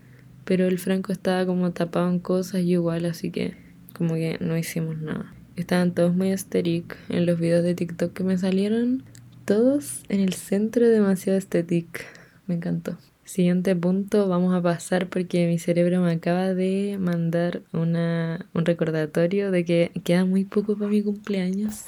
Pero 0.44 0.66
el 0.66 0.78
Franco 0.78 1.12
estaba 1.12 1.46
como 1.46 1.72
tapado 1.72 2.08
en 2.10 2.20
cosas 2.20 2.60
y 2.60 2.72
igual, 2.72 3.06
así 3.06 3.30
que 3.32 3.65
como 3.96 4.14
que 4.14 4.38
no 4.40 4.56
hicimos 4.56 4.98
nada. 4.98 5.32
Estaban 5.56 5.94
todos 5.94 6.14
muy 6.14 6.30
esteric 6.30 6.96
en 7.08 7.24
los 7.24 7.40
videos 7.40 7.64
de 7.64 7.74
TikTok 7.74 8.12
que 8.12 8.24
me 8.24 8.36
salieron 8.36 9.04
todos 9.44 10.02
en 10.08 10.20
el 10.20 10.34
centro 10.34 10.88
demasiado 10.88 11.38
estético. 11.38 12.00
Me 12.46 12.56
encantó. 12.56 12.98
Siguiente 13.24 13.74
punto, 13.74 14.28
vamos 14.28 14.54
a 14.54 14.62
pasar 14.62 15.08
porque 15.08 15.48
mi 15.48 15.58
cerebro 15.58 16.00
me 16.00 16.12
acaba 16.12 16.54
de 16.54 16.96
mandar 17.00 17.62
una, 17.72 18.46
un 18.54 18.64
recordatorio 18.64 19.50
de 19.50 19.64
que 19.64 19.90
queda 20.04 20.24
muy 20.24 20.44
poco 20.44 20.76
para 20.76 20.90
mi 20.90 21.02
cumpleaños. 21.02 21.84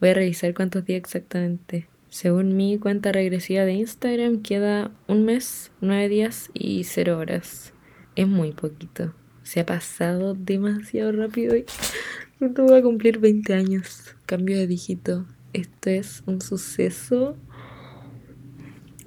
Voy 0.00 0.10
a 0.10 0.14
revisar 0.14 0.54
cuántos 0.54 0.84
días 0.84 0.98
exactamente. 0.98 1.88
Según 2.10 2.56
mi 2.56 2.78
cuenta 2.78 3.10
regresiva 3.10 3.64
de 3.64 3.72
Instagram, 3.72 4.40
queda 4.42 4.92
un 5.08 5.24
mes, 5.24 5.72
nueve 5.80 6.08
días 6.08 6.50
y 6.54 6.84
cero 6.84 7.18
horas. 7.18 7.72
Es 8.14 8.28
muy 8.28 8.52
poquito. 8.52 9.12
Se 9.48 9.60
ha 9.60 9.64
pasado 9.64 10.34
demasiado 10.34 11.10
rápido 11.10 11.56
y 11.56 11.64
voy 12.38 12.78
a 12.78 12.82
cumplir 12.82 13.18
20 13.18 13.54
años. 13.54 14.14
Cambio 14.26 14.58
de 14.58 14.66
dígito 14.66 15.24
esto 15.54 15.88
es 15.88 16.22
un 16.26 16.42
suceso 16.42 17.34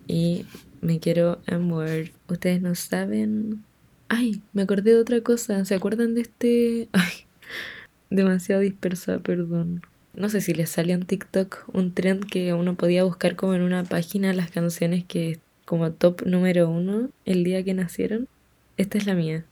y 0.07 0.47
me 0.81 0.99
quiero 0.99 1.43
amor. 1.45 2.09
Ustedes 2.27 2.59
no 2.59 2.73
saben. 2.73 3.63
Ay, 4.09 4.41
me 4.51 4.63
acordé 4.63 4.95
de 4.95 4.99
otra 4.99 5.21
cosa. 5.21 5.63
¿Se 5.63 5.75
acuerdan 5.75 6.15
de 6.15 6.21
este? 6.21 6.89
Ay, 6.91 7.27
demasiado 8.09 8.61
dispersa, 8.61 9.19
perdón. 9.19 9.83
No 10.15 10.27
sé 10.27 10.41
si 10.41 10.55
les 10.55 10.71
salió 10.71 10.95
en 10.95 11.05
TikTok 11.05 11.69
un 11.71 11.93
trend 11.93 12.25
que 12.25 12.55
uno 12.55 12.73
podía 12.73 13.03
buscar 13.03 13.35
como 13.35 13.53
en 13.53 13.61
una 13.61 13.83
página 13.83 14.33
las 14.33 14.49
canciones 14.49 15.05
que 15.05 15.37
como 15.65 15.91
top 15.91 16.23
número 16.25 16.67
uno 16.67 17.11
el 17.25 17.43
día 17.43 17.63
que 17.63 17.75
nacieron. 17.75 18.27
Esta 18.77 18.97
es 18.97 19.05
la 19.05 19.13
mía. 19.13 19.45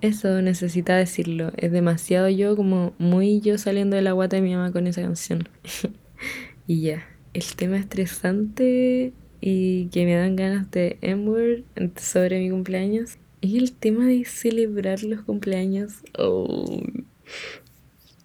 Eso 0.00 0.40
necesita 0.42 0.96
decirlo. 0.96 1.52
Es 1.56 1.72
demasiado 1.72 2.28
yo, 2.28 2.54
como 2.56 2.94
muy 2.98 3.40
yo 3.40 3.58
saliendo 3.58 3.96
de 3.96 4.02
la 4.02 4.12
guata 4.12 4.36
de 4.36 4.42
mi 4.42 4.54
mamá 4.54 4.70
con 4.70 4.86
esa 4.86 5.02
canción. 5.02 5.48
y 6.66 6.82
ya. 6.82 7.06
El 7.34 7.44
tema 7.56 7.76
estresante 7.76 9.12
y 9.40 9.86
que 9.86 10.04
me 10.04 10.14
dan 10.14 10.36
ganas 10.36 10.70
de 10.70 10.98
M-word 11.02 11.64
sobre 11.96 12.38
mi 12.38 12.50
cumpleaños. 12.50 13.18
Y 13.40 13.58
el 13.58 13.72
tema 13.72 14.06
de 14.06 14.24
celebrar 14.24 15.02
los 15.02 15.22
cumpleaños. 15.22 16.02
Oh. 16.16 16.80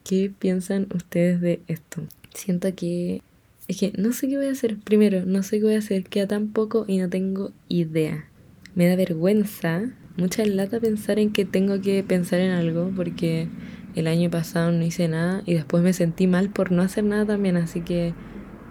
¿Qué 0.03 0.31
piensan 0.37 0.87
ustedes 0.93 1.41
de 1.41 1.61
esto? 1.67 2.03
Siento 2.33 2.73
que 2.75 3.21
que 3.75 3.93
no 3.97 4.13
sé 4.13 4.27
qué 4.27 4.37
voy 4.37 4.47
a 4.47 4.51
hacer. 4.51 4.77
Primero, 4.79 5.25
no 5.25 5.43
sé 5.43 5.59
qué 5.59 5.65
voy 5.65 5.75
a 5.75 5.79
hacer. 5.79 6.03
Queda 6.05 6.27
tan 6.27 6.49
poco 6.49 6.85
y 6.87 6.97
no 6.97 7.09
tengo 7.09 7.51
idea. 7.67 8.25
Me 8.75 8.87
da 8.87 8.95
vergüenza, 8.95 9.83
mucha 10.17 10.45
lata 10.45 10.79
pensar 10.79 11.19
en 11.19 11.31
que 11.31 11.45
tengo 11.45 11.81
que 11.81 12.03
pensar 12.03 12.39
en 12.39 12.51
algo 12.51 12.91
porque 12.95 13.47
el 13.95 14.07
año 14.07 14.29
pasado 14.29 14.71
no 14.71 14.83
hice 14.83 15.07
nada 15.07 15.43
y 15.45 15.53
después 15.53 15.83
me 15.83 15.93
sentí 15.93 16.27
mal 16.27 16.49
por 16.49 16.71
no 16.71 16.81
hacer 16.81 17.03
nada 17.03 17.25
también. 17.25 17.57
Así 17.57 17.81
que 17.81 18.13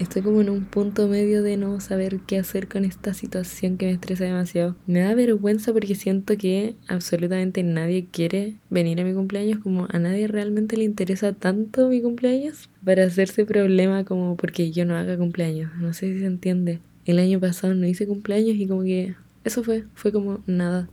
Estoy 0.03 0.23
como 0.23 0.41
en 0.41 0.51
un 0.51 0.65
punto 0.65 1.07
medio 1.07 1.45
de 1.45 1.57
no 1.57 1.81
saber 1.81 2.19
qué 2.27 2.37
hacer 2.37 2.67
con 2.67 2.85
esta 2.85 3.15
situación 3.15 3.79
que 3.79 3.87
me 3.87 3.93
estresa 3.93 4.25
demasiado. 4.25 4.75
Me 4.85 4.99
da 4.99 5.15
vergüenza 5.15 5.73
porque 5.73 5.95
siento 5.95 6.37
que 6.37 6.75
absolutamente 6.88 7.62
nadie 7.62 8.09
quiere 8.11 8.57
venir 8.69 9.01
a 9.01 9.05
mi 9.05 9.15
cumpleaños, 9.15 9.61
como 9.61 9.87
a 9.88 10.01
nadie 10.01 10.27
realmente 10.27 10.77
le 10.77 10.83
interesa 10.83 11.35
tanto 11.35 11.88
mi 11.88 12.03
cumpleaños 12.03 12.69
para 12.85 13.05
hacerse 13.05 13.45
problema 13.45 14.05
como 14.05 14.37
porque 14.37 14.73
yo 14.73 14.85
no 14.85 14.97
haga 14.97 15.17
cumpleaños. 15.17 15.71
No 15.77 15.95
sé 15.95 16.12
si 16.12 16.19
se 16.19 16.27
entiende. 16.27 16.81
El 17.05 17.21
año 17.21 17.38
pasado 17.38 17.73
no 17.75 17.87
hice 17.87 18.05
cumpleaños 18.09 18.57
y 18.57 18.67
como 18.67 18.83
que 18.83 19.15
eso 19.45 19.62
fue, 19.62 19.85
fue 19.95 20.11
como 20.11 20.43
nada. 20.49 20.91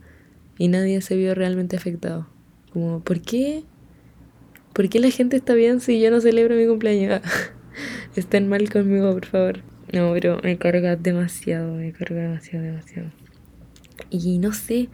Y 0.56 0.68
nadie 0.68 1.00
se 1.00 1.16
vio 1.16 1.34
realmente 1.34 1.74
afectado. 1.74 2.28
Como, 2.72 3.00
¿por 3.00 3.20
qué? 3.20 3.64
¿Por 4.72 4.88
qué 4.88 5.00
la 5.00 5.10
gente 5.10 5.36
está 5.36 5.54
bien 5.54 5.80
si 5.80 6.00
yo 6.00 6.12
no 6.12 6.20
celebro 6.20 6.54
mi 6.54 6.68
cumpleaños? 6.68 7.22
estén 8.16 8.48
mal 8.48 8.70
conmigo, 8.70 9.12
por 9.12 9.26
favor. 9.26 9.60
No, 9.92 10.12
pero 10.12 10.40
me 10.42 10.56
carga 10.56 10.96
demasiado, 10.96 11.74
me 11.74 11.92
carga 11.92 12.22
demasiado, 12.22 12.64
demasiado. 12.64 13.10
Y 14.08 14.38
no 14.38 14.52
sé 14.52 14.88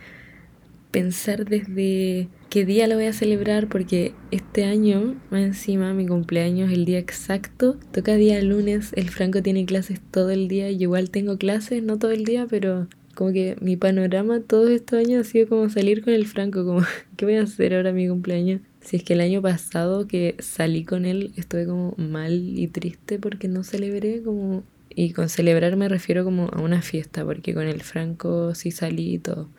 pensar 0.90 1.44
desde 1.44 2.28
qué 2.48 2.64
día 2.64 2.86
lo 2.86 2.94
voy 2.94 3.04
a 3.04 3.12
celebrar, 3.12 3.68
porque 3.68 4.14
este 4.30 4.64
año, 4.64 5.14
más 5.30 5.42
encima, 5.42 5.92
mi 5.92 6.06
cumpleaños, 6.06 6.72
el 6.72 6.86
día 6.86 6.98
exacto, 6.98 7.76
toca 7.92 8.14
día 8.14 8.40
lunes, 8.40 8.92
el 8.94 9.10
Franco 9.10 9.42
tiene 9.42 9.66
clases 9.66 10.00
todo 10.10 10.30
el 10.30 10.48
día, 10.48 10.70
yo 10.70 10.84
igual 10.84 11.10
tengo 11.10 11.36
clases, 11.36 11.82
no 11.82 11.98
todo 11.98 12.12
el 12.12 12.24
día, 12.24 12.46
pero 12.48 12.88
como 13.14 13.32
que 13.32 13.56
mi 13.60 13.76
panorama 13.76 14.40
todos 14.40 14.70
estos 14.70 14.98
años 15.00 15.26
ha 15.26 15.30
sido 15.30 15.48
como 15.48 15.68
salir 15.68 16.02
con 16.02 16.14
el 16.14 16.26
Franco, 16.26 16.64
como, 16.64 16.80
¿qué 17.16 17.26
voy 17.26 17.36
a 17.36 17.42
hacer 17.42 17.74
ahora 17.74 17.92
mi 17.92 18.08
cumpleaños? 18.08 18.62
Si 18.86 18.98
es 18.98 19.02
que 19.02 19.14
el 19.14 19.20
año 19.20 19.42
pasado 19.42 20.06
que 20.06 20.36
salí 20.38 20.84
con 20.84 21.06
él 21.06 21.32
estuve 21.36 21.66
como 21.66 21.94
mal 21.96 22.56
y 22.56 22.68
triste 22.68 23.18
porque 23.18 23.48
no 23.48 23.64
celebré 23.64 24.22
como... 24.22 24.62
Y 24.88 25.10
con 25.10 25.28
celebrar 25.28 25.76
me 25.76 25.88
refiero 25.88 26.24
como 26.24 26.48
a 26.52 26.60
una 26.60 26.82
fiesta, 26.82 27.24
porque 27.24 27.52
con 27.52 27.66
el 27.66 27.82
Franco 27.82 28.54
sí 28.54 28.70
salí 28.70 29.14
y 29.14 29.18
todo. 29.18 29.50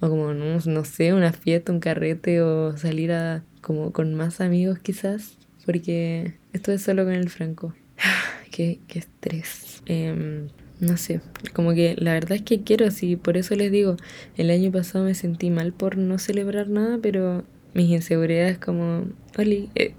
O 0.00 0.10
como, 0.10 0.34
no, 0.34 0.58
no 0.58 0.84
sé, 0.84 1.14
una 1.14 1.32
fiesta, 1.32 1.72
un 1.72 1.80
carrete 1.80 2.42
o 2.42 2.76
salir 2.76 3.10
a 3.12 3.42
como 3.62 3.90
con 3.90 4.14
más 4.14 4.42
amigos 4.42 4.78
quizás, 4.80 5.38
porque 5.64 6.34
estuve 6.52 6.76
solo 6.76 7.04
con 7.04 7.14
el 7.14 7.30
Franco. 7.30 7.74
qué, 8.50 8.80
qué 8.86 8.98
estrés. 8.98 9.82
Eh, 9.86 10.46
no 10.80 10.96
sé, 10.98 11.22
como 11.54 11.72
que 11.72 11.96
la 11.98 12.12
verdad 12.12 12.32
es 12.32 12.42
que 12.42 12.62
quiero, 12.62 12.86
así, 12.86 13.16
por 13.16 13.38
eso 13.38 13.54
les 13.54 13.72
digo, 13.72 13.96
el 14.36 14.50
año 14.50 14.70
pasado 14.70 15.06
me 15.06 15.14
sentí 15.14 15.48
mal 15.48 15.72
por 15.72 15.96
no 15.96 16.18
celebrar 16.18 16.68
nada, 16.68 16.98
pero 17.00 17.44
mis 17.74 17.90
inseguridades 17.90 18.58
como, 18.58 19.04
Oli, 19.36 19.68
eh, 19.74 19.94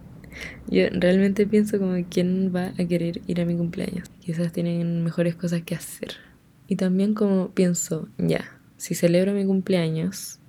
yo 0.68 0.86
realmente 0.92 1.46
pienso 1.46 1.80
como 1.80 1.94
quién 2.10 2.52
va 2.56 2.74
a 2.78 2.86
querer 2.86 3.22
ir 3.28 3.42
a 3.42 3.46
mi 3.46 3.56
cumpleaños. 3.56 4.10
Quizás 4.22 4.52
tienen 4.52 5.04
mejores 5.04 5.36
cosas 5.36 5.62
que 5.64 5.76
hacer. 5.76 6.14
Y 6.68 6.78
también 6.78 7.14
como 7.14 7.52
pienso, 7.52 8.08
ya, 8.18 8.60
si 8.78 8.96
celebro 8.96 9.34
mi 9.34 9.46
cumpleaños, 9.46 10.40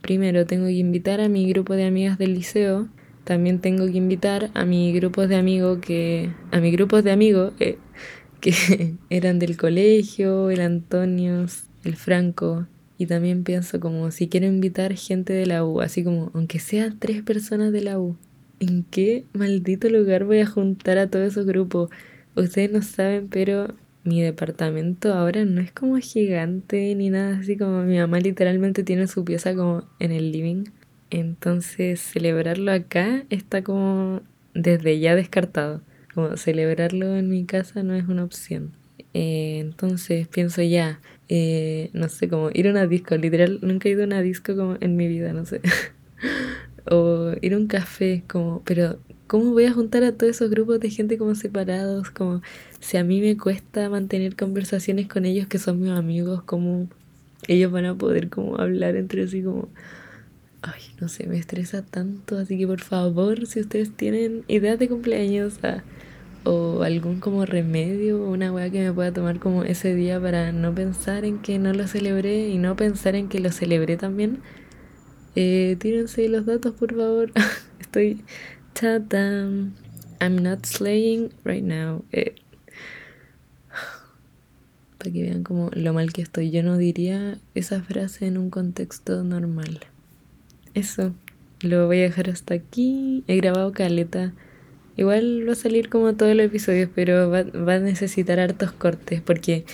primero 0.00 0.46
tengo 0.46 0.66
que 0.66 0.72
invitar 0.72 1.20
a 1.20 1.28
mi 1.28 1.48
grupo 1.48 1.74
de 1.74 1.84
amigas 1.84 2.18
del 2.18 2.34
liceo, 2.34 2.88
también 3.24 3.58
tengo 3.60 3.86
que 3.86 3.96
invitar 3.96 4.50
a 4.54 4.64
mi 4.64 4.92
grupo 4.92 5.26
de 5.26 5.36
amigos 5.36 5.78
que, 5.80 6.30
a 6.50 6.60
mi 6.60 6.70
grupo 6.70 7.02
de 7.02 7.10
amigos 7.10 7.52
eh, 7.58 7.78
que 8.40 8.94
eran 9.10 9.38
del 9.38 9.56
colegio, 9.56 10.50
el 10.50 10.60
Antonio, 10.60 11.46
el 11.84 11.96
Franco, 11.96 12.66
y 12.98 13.06
también 13.06 13.44
pienso 13.44 13.80
como 13.80 14.10
si 14.10 14.28
quiero 14.28 14.46
invitar 14.46 14.94
gente 14.94 15.32
de 15.32 15.46
la 15.46 15.64
U, 15.64 15.80
así 15.80 16.04
como 16.04 16.30
aunque 16.34 16.58
sean 16.58 16.98
tres 16.98 17.22
personas 17.22 17.72
de 17.72 17.82
la 17.82 17.98
U, 17.98 18.16
¿en 18.60 18.84
qué 18.84 19.24
maldito 19.32 19.88
lugar 19.88 20.24
voy 20.24 20.40
a 20.40 20.46
juntar 20.46 20.98
a 20.98 21.08
todos 21.08 21.32
esos 21.32 21.46
grupos? 21.46 21.90
Ustedes 22.36 22.70
no 22.72 22.82
saben, 22.82 23.28
pero 23.28 23.74
mi 24.04 24.22
departamento 24.22 25.14
ahora 25.14 25.44
no 25.44 25.60
es 25.60 25.72
como 25.72 25.96
gigante 25.96 26.94
ni 26.94 27.08
nada 27.10 27.38
así 27.38 27.56
como 27.56 27.82
mi 27.84 27.98
mamá 27.98 28.20
literalmente 28.20 28.82
tiene 28.84 29.06
su 29.06 29.24
pieza 29.24 29.54
como 29.54 29.84
en 29.98 30.12
el 30.12 30.30
living. 30.32 30.64
Entonces 31.10 32.00
celebrarlo 32.00 32.72
acá 32.72 33.24
está 33.30 33.62
como 33.62 34.20
desde 34.54 34.98
ya 34.98 35.14
descartado. 35.14 35.82
Como 36.14 36.36
celebrarlo 36.36 37.16
en 37.16 37.28
mi 37.28 37.44
casa 37.44 37.82
no 37.82 37.94
es 37.94 38.06
una 38.08 38.24
opción. 38.24 38.72
Eh, 39.14 39.58
entonces 39.60 40.28
pienso 40.28 40.62
ya, 40.62 41.00
eh, 41.28 41.90
no 41.92 42.08
sé, 42.08 42.28
como 42.28 42.50
ir 42.52 42.68
a 42.68 42.70
una 42.70 42.86
disco, 42.86 43.16
literal, 43.16 43.58
nunca 43.62 43.88
he 43.88 43.92
ido 43.92 44.02
a 44.02 44.06
una 44.06 44.22
disco 44.22 44.54
como 44.56 44.76
en 44.80 44.96
mi 44.96 45.08
vida, 45.08 45.32
no 45.32 45.46
sé. 45.46 45.60
o 46.90 47.32
ir 47.40 47.54
a 47.54 47.56
un 47.56 47.66
café, 47.66 48.24
como, 48.28 48.62
pero 48.64 48.98
¿cómo 49.26 49.52
voy 49.52 49.64
a 49.64 49.72
juntar 49.72 50.04
a 50.04 50.12
todos 50.12 50.36
esos 50.36 50.50
grupos 50.50 50.80
de 50.80 50.90
gente 50.90 51.18
como 51.18 51.34
separados? 51.34 52.10
Como 52.10 52.42
si 52.80 52.96
a 52.96 53.04
mí 53.04 53.20
me 53.20 53.36
cuesta 53.36 53.88
mantener 53.88 54.36
conversaciones 54.36 55.08
con 55.08 55.24
ellos 55.24 55.46
que 55.46 55.58
son 55.58 55.80
mis 55.80 55.90
amigos, 55.90 56.42
como 56.42 56.88
ellos 57.48 57.72
van 57.72 57.86
a 57.86 57.94
poder 57.96 58.28
como 58.28 58.58
hablar 58.58 58.96
entre 58.96 59.26
sí 59.28 59.42
como... 59.42 59.68
Ay, 60.62 60.80
no 60.98 61.08
sé, 61.08 61.26
me 61.26 61.36
estresa 61.36 61.82
tanto, 61.82 62.38
así 62.38 62.56
que 62.56 62.66
por 62.66 62.80
favor, 62.80 63.46
si 63.46 63.60
ustedes 63.60 63.94
tienen 63.94 64.44
ideas 64.48 64.78
de 64.78 64.88
cumpleaños, 64.88 65.58
ah, 65.62 65.84
o 66.44 66.82
algún 66.82 67.20
como 67.20 67.46
remedio 67.46 68.22
o 68.22 68.30
una 68.30 68.52
weá 68.52 68.70
que 68.70 68.82
me 68.84 68.92
pueda 68.92 69.12
tomar 69.12 69.38
como 69.38 69.64
ese 69.64 69.94
día 69.94 70.20
para 70.20 70.52
no 70.52 70.74
pensar 70.74 71.24
en 71.24 71.38
que 71.38 71.58
no 71.58 71.72
lo 71.72 71.88
celebré 71.88 72.48
y 72.48 72.58
no 72.58 72.76
pensar 72.76 73.14
en 73.14 73.28
que 73.28 73.40
lo 73.40 73.50
celebré 73.50 73.96
también. 73.96 74.40
Eh, 75.36 75.76
tírense 75.80 76.28
los 76.28 76.46
datos, 76.46 76.74
por 76.74 76.94
favor. 76.94 77.32
Estoy 77.80 78.22
chata. 78.74 79.48
I'm 80.20 80.42
not 80.42 80.64
slaying 80.66 81.32
right 81.44 81.64
now. 81.64 82.04
Eh, 82.12 82.34
para 84.98 85.10
que 85.10 85.22
vean 85.22 85.42
como 85.42 85.70
lo 85.72 85.92
mal 85.92 86.12
que 86.12 86.22
estoy. 86.22 86.50
Yo 86.50 86.62
no 86.62 86.76
diría 86.76 87.38
esa 87.54 87.82
frase 87.82 88.26
en 88.26 88.38
un 88.38 88.50
contexto 88.50 89.24
normal. 89.24 89.80
Eso. 90.74 91.14
Lo 91.60 91.86
voy 91.86 92.00
a 92.00 92.02
dejar 92.02 92.28
hasta 92.28 92.52
aquí. 92.54 93.24
He 93.26 93.36
grabado 93.36 93.72
caleta 93.72 94.34
Igual 94.96 95.44
va 95.48 95.52
a 95.52 95.56
salir 95.56 95.88
como 95.88 96.14
todos 96.14 96.34
los 96.36 96.46
episodios, 96.46 96.88
pero 96.94 97.30
va, 97.30 97.42
va 97.42 97.74
a 97.74 97.78
necesitar 97.80 98.38
hartos 98.38 98.72
cortes 98.72 99.20
porque 99.20 99.64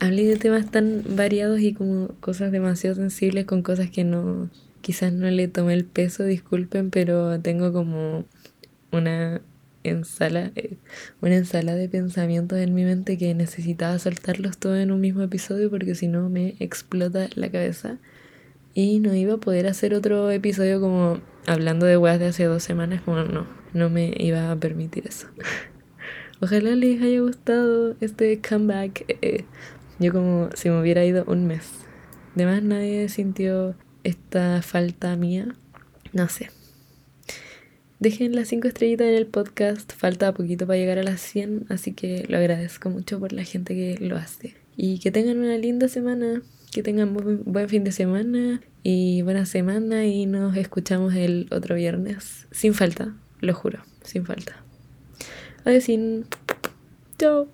hablé 0.00 0.24
de 0.24 0.36
temas 0.36 0.70
tan 0.70 1.02
variados 1.10 1.60
y 1.60 1.74
como 1.74 2.08
cosas 2.20 2.52
demasiado 2.52 2.96
sensibles 2.96 3.44
con 3.44 3.62
cosas 3.62 3.90
que 3.90 4.04
no, 4.04 4.50
quizás 4.80 5.12
no 5.12 5.30
le 5.30 5.48
tomé 5.48 5.74
el 5.74 5.84
peso, 5.84 6.24
disculpen, 6.24 6.90
pero 6.90 7.40
tengo 7.40 7.72
como 7.72 8.24
una 8.92 9.40
ensala, 9.84 10.50
eh, 10.56 10.76
una 11.20 11.36
ensalada 11.36 11.78
de 11.78 11.88
pensamientos 11.88 12.58
en 12.58 12.74
mi 12.74 12.84
mente 12.84 13.16
que 13.18 13.34
necesitaba 13.34 13.98
soltarlos 13.98 14.58
todos 14.58 14.78
en 14.78 14.90
un 14.90 15.00
mismo 15.00 15.22
episodio 15.22 15.70
porque 15.70 15.94
si 15.94 16.08
no 16.08 16.28
me 16.28 16.54
explota 16.58 17.28
la 17.34 17.50
cabeza. 17.50 17.98
Y 18.76 18.98
no 18.98 19.14
iba 19.14 19.34
a 19.34 19.38
poder 19.38 19.68
hacer 19.68 19.94
otro 19.94 20.32
episodio 20.32 20.80
como 20.80 21.20
hablando 21.46 21.86
de 21.86 21.96
weas 21.96 22.18
de 22.18 22.26
hace 22.26 22.44
dos 22.44 22.64
semanas, 22.64 23.02
como 23.02 23.22
no, 23.22 23.46
no 23.74 23.90
me 23.90 24.14
iba 24.16 24.50
a 24.50 24.56
permitir 24.56 25.06
eso. 25.06 25.26
Ojalá 26.40 26.74
les 26.74 27.02
haya 27.02 27.20
gustado 27.20 27.96
este 28.00 28.40
comeback. 28.40 29.04
Eh, 29.20 29.44
yo 29.98 30.12
como 30.12 30.50
si 30.54 30.70
me 30.70 30.80
hubiera 30.80 31.04
ido 31.04 31.24
un 31.26 31.46
mes. 31.46 31.70
Además 32.34 32.62
nadie 32.62 33.08
sintió 33.08 33.74
esta 34.02 34.62
falta 34.62 35.16
mía. 35.16 35.54
No 36.12 36.28
sé. 36.28 36.50
Dejen 38.00 38.34
las 38.34 38.48
5 38.48 38.68
estrellitas 38.68 39.06
en 39.06 39.14
el 39.14 39.26
podcast. 39.26 39.92
Falta 39.92 40.34
poquito 40.34 40.66
para 40.66 40.78
llegar 40.78 40.98
a 40.98 41.02
las 41.04 41.20
100, 41.20 41.66
así 41.68 41.92
que 41.92 42.24
lo 42.28 42.38
agradezco 42.38 42.90
mucho 42.90 43.18
por 43.18 43.32
la 43.32 43.44
gente 43.44 43.74
que 43.74 43.96
lo 44.00 44.16
hace. 44.16 44.54
Y 44.76 44.98
que 44.98 45.10
tengan 45.10 45.38
una 45.38 45.56
linda 45.56 45.88
semana. 45.88 46.42
Que 46.72 46.82
tengan 46.82 47.14
buen 47.14 47.68
fin 47.68 47.84
de 47.84 47.92
semana 47.92 48.60
y 48.82 49.22
buena 49.22 49.46
semana 49.46 50.04
y 50.06 50.26
nos 50.26 50.56
escuchamos 50.56 51.14
el 51.14 51.46
otro 51.50 51.76
viernes. 51.76 52.46
Sin 52.50 52.74
falta, 52.74 53.14
lo 53.44 53.54
juro, 53.54 53.80
sin 54.02 54.26
falta. 54.26 54.56
Adiós. 55.64 55.86
Chao. 57.18 57.48